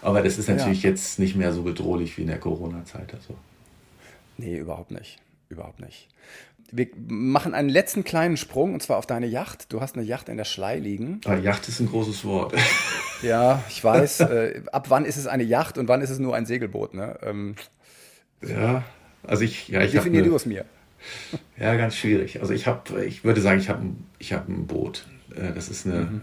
Aber 0.00 0.22
das 0.22 0.38
ist 0.38 0.48
natürlich 0.48 0.82
ja. 0.82 0.90
jetzt 0.90 1.18
nicht 1.18 1.36
mehr 1.36 1.52
so 1.52 1.62
bedrohlich 1.62 2.16
wie 2.18 2.22
in 2.22 2.28
der 2.28 2.38
Corona-Zeit. 2.38 3.12
Also. 3.14 3.34
Nee, 4.38 4.58
überhaupt 4.58 4.90
nicht. 4.90 5.18
Überhaupt 5.48 5.80
nicht. 5.80 6.08
Wir 6.70 6.88
machen 7.06 7.52
einen 7.52 7.68
letzten 7.68 8.02
kleinen 8.02 8.38
Sprung 8.38 8.72
und 8.72 8.82
zwar 8.82 8.96
auf 8.96 9.06
deine 9.06 9.26
Yacht. 9.26 9.72
Du 9.72 9.80
hast 9.80 9.96
eine 9.96 10.04
Yacht 10.04 10.28
in 10.30 10.38
der 10.38 10.44
Schlei 10.44 10.78
liegen. 10.78 11.20
Ah, 11.26 11.34
Yacht 11.34 11.68
ist 11.68 11.80
ein 11.80 11.88
großes 11.88 12.24
Wort. 12.24 12.54
Ja, 13.22 13.62
ich 13.68 13.84
weiß. 13.84 14.18
äh, 14.20 14.62
ab 14.72 14.90
wann 14.90 15.04
ist 15.04 15.16
es 15.16 15.28
eine 15.28 15.44
Yacht 15.44 15.78
und 15.78 15.86
wann 15.86 16.00
ist 16.00 16.10
es 16.10 16.18
nur 16.18 16.34
ein 16.34 16.44
Segelboot? 16.44 16.92
Ne? 16.92 17.20
Ähm, 17.22 17.54
ja, 18.44 18.82
also 19.22 19.44
ich. 19.44 19.68
Ja, 19.68 19.82
ich 19.82 19.92
Definier 19.92 20.24
du 20.24 20.34
es 20.34 20.44
mir. 20.44 20.64
Ja, 21.58 21.76
ganz 21.76 21.96
schwierig. 21.96 22.40
Also 22.40 22.52
ich 22.52 22.66
habe, 22.66 23.04
ich 23.04 23.24
würde 23.24 23.40
sagen, 23.40 23.60
ich 23.60 23.68
habe 23.68 23.86
ich 24.18 24.32
hab 24.32 24.48
ein 24.48 24.66
Boot. 24.66 25.06
Äh, 25.34 25.52
das 25.54 25.68
ist 25.68 25.86
eine, 25.86 26.00
mhm. 26.00 26.20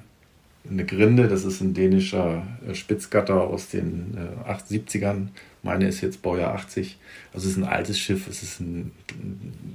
eine 0.69 0.85
Grinde, 0.85 1.27
das 1.27 1.45
ist 1.45 1.61
ein 1.61 1.73
dänischer 1.73 2.45
äh, 2.67 2.75
Spitzgatter 2.75 3.41
aus 3.41 3.69
den 3.69 4.17
70ern. 4.47 5.27
Äh, 5.27 5.29
Meine 5.63 5.87
ist 5.87 6.01
jetzt 6.01 6.21
Baujahr 6.21 6.53
80. 6.53 6.97
Also 7.33 7.47
es 7.47 7.53
ist 7.53 7.57
ein 7.57 7.69
altes 7.69 7.99
Schiff, 7.99 8.27
es 8.27 8.43
ist 8.43 8.59
ein 8.59 8.91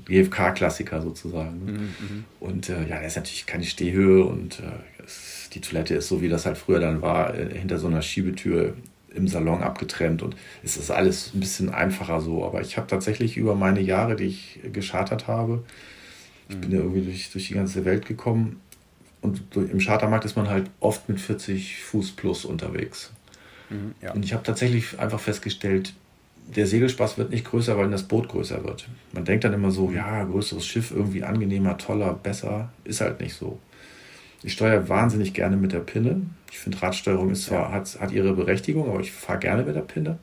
GFK-Klassiker 0.06 1.00
sozusagen. 1.00 1.64
Mhm, 1.64 1.72
mhm, 1.72 2.24
und 2.40 2.68
äh, 2.68 2.86
ja, 2.88 2.96
er 2.96 3.06
ist 3.06 3.16
natürlich 3.16 3.46
keine 3.46 3.64
Stehhöhe 3.64 4.24
und 4.24 4.60
äh, 4.60 5.02
es, 5.04 5.50
die 5.52 5.60
Toilette 5.60 5.94
ist 5.94 6.08
so, 6.08 6.20
wie 6.20 6.28
das 6.28 6.46
halt 6.46 6.58
früher 6.58 6.80
dann 6.80 7.00
war, 7.00 7.34
hinter 7.34 7.78
so 7.78 7.86
einer 7.86 8.02
Schiebetür 8.02 8.74
im 9.14 9.28
Salon 9.28 9.62
abgetrennt 9.62 10.22
und 10.22 10.36
es 10.62 10.76
ist 10.76 10.90
alles 10.90 11.32
ein 11.34 11.40
bisschen 11.40 11.70
einfacher 11.70 12.20
so. 12.20 12.44
Aber 12.44 12.60
ich 12.60 12.76
habe 12.76 12.86
tatsächlich 12.86 13.36
über 13.36 13.54
meine 13.54 13.80
Jahre, 13.80 14.16
die 14.16 14.24
ich 14.24 14.60
geschartert 14.72 15.26
habe, 15.28 15.62
ich 16.48 16.58
bin 16.58 16.72
ja 16.72 16.78
irgendwie 16.78 17.02
durch, 17.02 17.30
durch 17.30 17.48
die 17.48 17.54
ganze 17.54 17.84
Welt 17.84 18.04
gekommen 18.04 18.60
und 19.22 19.42
im 19.56 19.78
Chartermarkt 19.78 20.26
ist 20.26 20.36
man 20.36 20.50
halt 20.50 20.68
oft 20.80 21.08
mit 21.08 21.18
40 21.18 21.82
Fuß 21.82 22.12
plus 22.12 22.44
unterwegs. 22.44 23.10
Mhm, 23.70 23.94
ja. 24.02 24.12
Und 24.12 24.24
ich 24.24 24.34
habe 24.34 24.42
tatsächlich 24.42 24.98
einfach 24.98 25.20
festgestellt, 25.20 25.94
der 26.54 26.66
Segelspaß 26.66 27.16
wird 27.16 27.30
nicht 27.30 27.46
größer, 27.46 27.78
weil 27.78 27.90
das 27.90 28.02
Boot 28.02 28.28
größer 28.28 28.62
wird. 28.64 28.86
Man 29.12 29.24
denkt 29.24 29.44
dann 29.44 29.54
immer 29.54 29.70
so, 29.70 29.90
ja, 29.90 30.24
größeres 30.24 30.66
Schiff, 30.66 30.90
irgendwie 30.90 31.24
angenehmer, 31.24 31.78
toller, 31.78 32.12
besser. 32.12 32.70
Ist 32.84 33.00
halt 33.00 33.20
nicht 33.20 33.34
so. 33.34 33.58
Ich 34.44 34.52
steuere 34.52 34.88
wahnsinnig 34.88 35.34
gerne 35.34 35.56
mit 35.56 35.72
der 35.72 35.80
Pinne. 35.80 36.22
Ich 36.52 36.58
finde, 36.58 36.80
Radsteuerung 36.80 37.30
ist 37.30 37.46
zwar, 37.46 37.70
ja. 37.70 37.72
hat, 37.72 37.98
hat 38.00 38.12
ihre 38.12 38.34
Berechtigung, 38.34 38.88
aber 38.88 39.00
ich 39.00 39.10
fahre 39.10 39.38
gerne 39.38 39.64
mit 39.64 39.74
der 39.74 39.80
Pinne. 39.80 40.18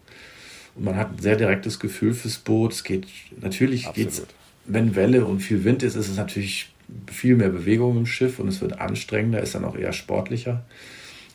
Und 0.76 0.86
man 0.86 0.96
hat 0.96 1.12
ein 1.12 1.20
sehr 1.20 1.36
direktes 1.36 1.80
Gefühl 1.80 2.14
fürs 2.14 2.38
Boot. 2.38 2.72
Es 2.72 2.84
geht, 2.84 3.08
natürlich 3.42 3.92
geht 3.94 4.22
wenn 4.66 4.96
Welle 4.96 5.26
und 5.26 5.40
viel 5.40 5.64
Wind 5.64 5.84
ist, 5.84 5.96
ist 5.96 6.08
es 6.08 6.18
natürlich 6.18 6.72
viel 7.12 7.36
mehr 7.36 7.50
Bewegung 7.50 7.98
im 7.98 8.06
Schiff 8.06 8.40
und 8.40 8.48
es 8.48 8.62
wird 8.62 8.80
anstrengender, 8.80 9.42
ist 9.42 9.56
dann 9.56 9.66
auch 9.66 9.76
eher 9.76 9.94
sportlicher. 9.94 10.64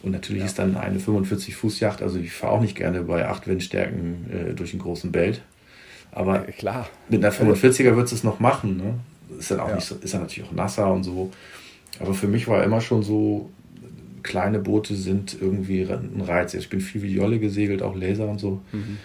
Und 0.02 0.12
natürlich 0.12 0.40
ja. 0.40 0.46
ist 0.46 0.58
dann 0.58 0.76
eine 0.76 1.00
45 1.00 1.56
Fuß 1.56 1.80
Yacht, 1.80 2.02
also 2.02 2.18
ich 2.18 2.32
fahre 2.32 2.52
auch 2.52 2.60
nicht 2.60 2.76
gerne 2.76 3.02
bei 3.02 3.26
8 3.26 3.48
Windstärken 3.48 4.26
äh, 4.30 4.54
durch 4.54 4.70
den 4.70 4.80
großen 4.80 5.10
Belt. 5.10 5.42
Aber 6.12 6.46
ja, 6.46 6.52
klar. 6.52 6.88
mit 7.08 7.24
einer 7.24 7.34
45er 7.34 7.96
wird 7.96 8.12
es 8.12 8.22
noch 8.22 8.38
machen. 8.38 8.76
Ne? 8.76 9.38
Ist 9.38 9.50
dann 9.50 9.60
auch 9.60 9.68
ja. 9.68 9.74
nicht 9.76 9.90
ist 9.90 10.14
dann 10.14 10.22
natürlich 10.22 10.48
auch 10.48 10.54
nasser 10.54 10.92
und 10.92 11.02
so. 11.02 11.32
Aber 12.00 12.14
für 12.14 12.28
mich 12.28 12.48
war 12.48 12.62
immer 12.64 12.80
schon 12.80 13.02
so, 13.02 13.50
kleine 14.22 14.58
Boote 14.58 14.94
sind 14.96 15.36
irgendwie 15.40 15.82
ein 15.82 16.20
Reiz. 16.20 16.52
Ich 16.54 16.68
bin 16.68 16.80
viel 16.80 17.02
wie 17.02 17.14
Jolle 17.14 17.38
gesegelt, 17.38 17.82
auch 17.82 17.94
Laser 17.94 18.28
und 18.28 18.38
so. 18.38 18.60
Mhm. 18.72 18.98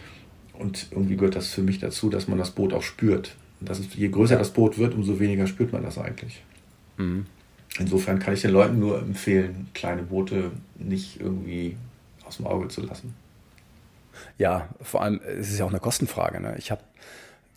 Und 0.54 0.88
irgendwie 0.91 1.15
gehört 1.15 1.36
das 1.36 1.47
für 1.47 1.62
mich 1.62 1.80
dazu, 1.80 2.10
dass 2.10 2.27
man 2.27 2.38
das 2.38 2.51
Boot 2.51 2.73
auch 2.73 2.84
spürt. 2.84 3.36
Das 3.60 3.80
ist, 3.80 3.93
je 3.95 4.10
größer 4.10 4.38
das 4.38 4.51
Boot 4.51 4.77
wird, 4.77 4.95
umso 4.95 5.19
weniger 5.19 5.47
spürt 5.47 5.71
man 5.71 5.84
das 5.84 5.97
eigentlich. 5.97 6.43
Mhm. 6.97 7.25
Insofern 7.80 8.19
kann 8.19 8.34
ich 8.34 8.41
den 8.41 8.51
Leuten 8.51 8.80
nur 8.80 8.99
empfehlen, 8.99 9.67
kleine 9.73 10.04
Boote 10.04 10.51
nicht 10.77 11.21
irgendwie 11.21 11.77
aus 12.25 12.38
dem 12.38 12.47
Auge 12.47 12.67
zu 12.67 12.82
lassen. 12.82 13.13
Ja, 14.38 14.69
vor 14.82 15.01
allem, 15.01 15.21
es 15.25 15.51
ist 15.51 15.60
ja 15.60 15.65
auch 15.65 15.69
eine 15.69 15.80
Kostenfrage. 15.80 16.41
Ne? 16.41 16.56
Ich 16.58 16.71
habe 16.71 16.82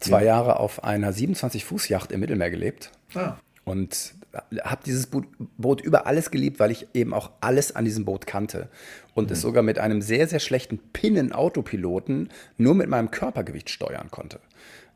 zwei 0.01 0.20
ja. 0.20 0.37
Jahre 0.37 0.61
auf 0.61 0.85
einer 0.85 1.12
27-Fuß-Yacht 1.12 2.12
im 2.12 2.20
Mittelmeer 2.20 2.51
gelebt. 2.51 2.90
Ah. 3.14 3.37
Und 3.64 4.14
habe 4.62 4.83
dieses 4.85 5.07
Boot 5.07 5.81
über 5.81 6.07
alles 6.07 6.31
geliebt, 6.31 6.59
weil 6.61 6.70
ich 6.70 6.88
eben 6.94 7.14
auch 7.14 7.31
alles 7.40 7.75
an 7.75 7.85
diesem 7.85 8.05
Boot 8.05 8.27
kannte. 8.27 8.68
Und 9.14 9.27
mhm. 9.27 9.33
es 9.33 9.40
sogar 9.40 9.62
mit 9.62 9.79
einem 9.79 10.03
sehr, 10.03 10.27
sehr 10.27 10.40
schlechten 10.40 10.79
Pinnen-Autopiloten 10.92 12.31
nur 12.57 12.75
mit 12.75 12.88
meinem 12.88 13.11
Körpergewicht 13.11 13.70
steuern 13.70 14.11
konnte. 14.11 14.40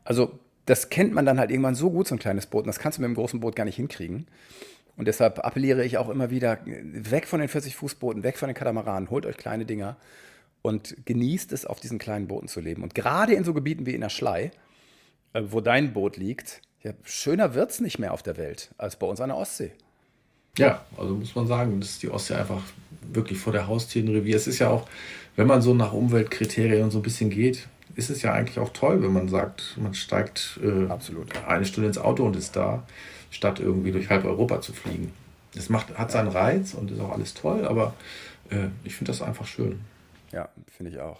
Also 0.03 0.39
das 0.65 0.89
kennt 0.89 1.13
man 1.13 1.25
dann 1.25 1.39
halt 1.39 1.51
irgendwann 1.51 1.75
so 1.75 1.89
gut, 1.89 2.07
so 2.07 2.15
ein 2.15 2.19
kleines 2.19 2.45
Boot. 2.45 2.63
Und 2.63 2.67
das 2.67 2.79
kannst 2.79 2.97
du 2.97 3.01
mit 3.01 3.07
einem 3.07 3.15
großen 3.15 3.39
Boot 3.39 3.55
gar 3.55 3.65
nicht 3.65 3.77
hinkriegen. 3.77 4.27
Und 4.97 5.07
deshalb 5.07 5.45
appelliere 5.45 5.85
ich 5.85 5.97
auch 5.97 6.09
immer 6.09 6.29
wieder, 6.29 6.59
weg 6.65 7.25
von 7.25 7.39
den 7.39 7.49
40-Fuß-Booten, 7.49 8.23
weg 8.23 8.37
von 8.37 8.49
den 8.49 8.55
Katamaranen, 8.55 9.09
holt 9.09 9.25
euch 9.25 9.37
kleine 9.37 9.65
Dinger 9.65 9.95
und 10.61 11.05
genießt 11.05 11.53
es, 11.53 11.65
auf 11.65 11.79
diesen 11.79 11.99
kleinen 11.99 12.27
Booten 12.27 12.49
zu 12.49 12.59
leben. 12.59 12.83
Und 12.83 12.95
gerade 12.95 13.33
in 13.33 13.45
so 13.45 13.53
Gebieten 13.53 13.85
wie 13.85 13.95
in 13.95 14.01
der 14.01 14.09
Schlei, 14.09 14.51
äh, 15.33 15.41
wo 15.45 15.61
dein 15.61 15.93
Boot 15.93 16.17
liegt, 16.17 16.61
ja, 16.83 16.93
schöner 17.03 17.53
wird 17.53 17.71
es 17.71 17.79
nicht 17.79 17.99
mehr 17.99 18.13
auf 18.13 18.23
der 18.23 18.37
Welt 18.37 18.69
als 18.77 18.95
bei 18.95 19.07
uns 19.07 19.19
an 19.21 19.29
der 19.29 19.37
Ostsee. 19.37 19.71
Ja, 20.57 20.83
also 20.97 21.15
muss 21.15 21.35
man 21.35 21.47
sagen, 21.47 21.79
dass 21.79 21.99
die 21.99 22.09
Ostsee 22.09 22.35
einfach 22.35 22.61
wirklich 23.01 23.39
vor 23.39 23.53
der 23.53 23.67
Haustür 23.67 24.03
ein 24.03 24.09
Revier. 24.09 24.35
Es 24.35 24.47
ist 24.47 24.59
ja 24.59 24.69
auch, 24.69 24.87
wenn 25.35 25.47
man 25.47 25.61
so 25.61 25.73
nach 25.73 25.93
Umweltkriterien 25.93 26.91
so 26.91 26.99
ein 26.99 27.03
bisschen 27.03 27.29
geht, 27.29 27.67
ist 27.95 28.09
es 28.09 28.21
ja 28.21 28.33
eigentlich 28.33 28.59
auch 28.59 28.69
toll, 28.69 29.01
wenn 29.01 29.13
man 29.13 29.29
sagt, 29.29 29.77
man 29.77 29.93
steigt 29.93 30.59
äh, 30.63 30.89
Absolut. 30.89 31.27
eine 31.47 31.65
Stunde 31.65 31.87
ins 31.87 31.97
Auto 31.97 32.25
und 32.25 32.35
ist 32.35 32.55
da 32.55 32.83
statt 33.31 33.59
irgendwie 33.59 33.91
durch 33.91 34.09
halb 34.09 34.25
Europa 34.25 34.61
zu 34.61 34.73
fliegen. 34.73 35.13
Das 35.53 35.69
macht, 35.69 35.97
hat 35.97 36.11
seinen 36.11 36.29
Reiz 36.29 36.73
und 36.73 36.91
ist 36.91 36.99
auch 36.99 37.11
alles 37.11 37.33
toll, 37.33 37.65
aber 37.65 37.93
äh, 38.49 38.67
ich 38.83 38.95
finde 38.95 39.11
das 39.11 39.21
einfach 39.21 39.47
schön. 39.47 39.81
Ja, 40.31 40.49
finde 40.67 40.91
ich 40.91 40.99
auch. 40.99 41.19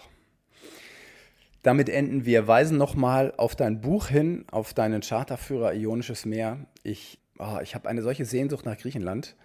Damit 1.62 1.88
enden 1.88 2.24
wir. 2.24 2.46
Weisen 2.46 2.78
nochmal 2.78 3.34
auf 3.36 3.54
dein 3.54 3.80
Buch 3.80 4.08
hin, 4.08 4.44
auf 4.50 4.72
deinen 4.72 5.02
Charterführer 5.02 5.74
Ionisches 5.74 6.24
Meer. 6.24 6.58
Ich, 6.82 7.18
oh, 7.38 7.58
ich 7.62 7.74
habe 7.74 7.88
eine 7.88 8.02
solche 8.02 8.24
Sehnsucht 8.24 8.64
nach 8.64 8.78
Griechenland 8.78 9.36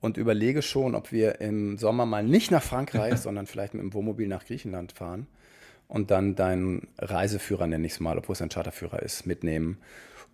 und 0.00 0.16
überlege 0.16 0.62
schon, 0.62 0.94
ob 0.94 1.12
wir 1.12 1.40
im 1.40 1.76
Sommer 1.76 2.06
mal 2.06 2.24
nicht 2.24 2.50
nach 2.50 2.62
Frankreich, 2.62 3.16
sondern 3.18 3.46
vielleicht 3.46 3.74
mit 3.74 3.82
dem 3.82 3.92
Wohnmobil 3.92 4.28
nach 4.28 4.44
Griechenland 4.44 4.92
fahren 4.92 5.26
und 5.88 6.10
dann 6.10 6.34
deinen 6.34 6.88
Reiseführer, 6.98 7.66
nenne 7.66 7.86
ich 7.86 7.92
es 7.92 8.00
mal, 8.00 8.16
obwohl 8.16 8.32
es 8.32 8.40
ein 8.40 8.48
Charterführer 8.48 9.02
ist, 9.02 9.26
mitnehmen 9.26 9.76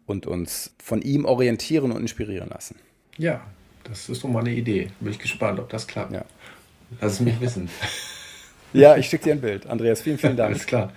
und 0.07 0.27
uns 0.27 0.75
von 0.79 1.03
ihm 1.03 1.25
orientieren 1.25 1.91
und 1.91 2.01
inspirieren 2.01 2.49
lassen. 2.49 2.77
Ja, 3.17 3.45
das 3.83 4.09
ist 4.09 4.23
doch 4.23 4.29
mal 4.29 4.41
eine 4.41 4.53
Idee. 4.53 4.91
Bin 5.01 5.11
ich 5.11 5.19
gespannt, 5.19 5.59
ob 5.59 5.69
das 5.69 5.87
klappt. 5.87 6.13
Ja. 6.13 6.25
Lass 7.01 7.15
es 7.15 7.21
mich 7.21 7.41
wissen. 7.41 7.69
Ja, 8.73 8.97
ich 8.97 9.09
schicke 9.09 9.25
dir 9.25 9.33
ein 9.33 9.41
Bild. 9.41 9.67
Andreas, 9.67 10.03
vielen, 10.03 10.19
vielen 10.19 10.37
Dank. 10.37 10.51
alles 10.55 10.67
klar. 10.67 10.93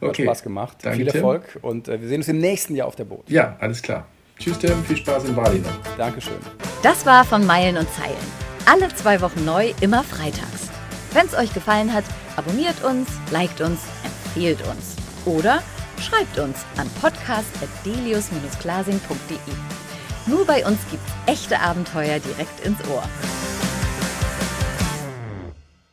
Okay. 0.00 0.22
Hat 0.22 0.26
Spaß 0.36 0.42
gemacht. 0.42 0.76
Danke, 0.82 0.98
Viel 0.98 1.08
Erfolg 1.08 1.44
Tim. 1.52 1.62
und 1.62 1.88
äh, 1.88 2.00
wir 2.00 2.08
sehen 2.08 2.18
uns 2.18 2.28
im 2.28 2.38
nächsten 2.38 2.74
Jahr 2.74 2.88
auf 2.88 2.96
der 2.96 3.04
Boot. 3.04 3.28
Ja, 3.28 3.56
alles 3.60 3.80
klar. 3.82 4.06
Tschüss, 4.38 4.58
Tim. 4.58 4.84
Viel 4.84 4.96
Spaß 4.98 5.24
in 5.24 5.34
Bali 5.34 5.58
noch. 5.60 5.70
Dankeschön. 5.96 6.36
Das 6.82 7.06
war 7.06 7.24
von 7.24 7.46
Meilen 7.46 7.78
und 7.78 7.88
Zeilen. 7.94 8.14
Alle 8.70 8.88
zwei 8.94 9.20
Wochen 9.22 9.44
neu, 9.44 9.72
immer 9.80 10.02
freitags. 10.02 10.68
Wenn 11.12 11.26
es 11.26 11.34
euch 11.34 11.54
gefallen 11.54 11.92
hat, 11.94 12.04
abonniert 12.36 12.82
uns, 12.84 13.08
liked 13.30 13.60
uns, 13.62 13.80
empfehlt 14.04 14.58
uns. 14.66 14.96
Oder 15.24 15.62
Schreibt 15.98 16.38
uns 16.38 16.58
an 16.76 16.88
podcast.delius-glasing.de. 17.00 19.38
Nur 20.26 20.44
bei 20.46 20.64
uns 20.66 20.78
gibt's 20.90 21.10
echte 21.26 21.60
Abenteuer 21.60 22.18
direkt 22.18 22.60
ins 22.64 22.78
Ohr. 22.88 23.02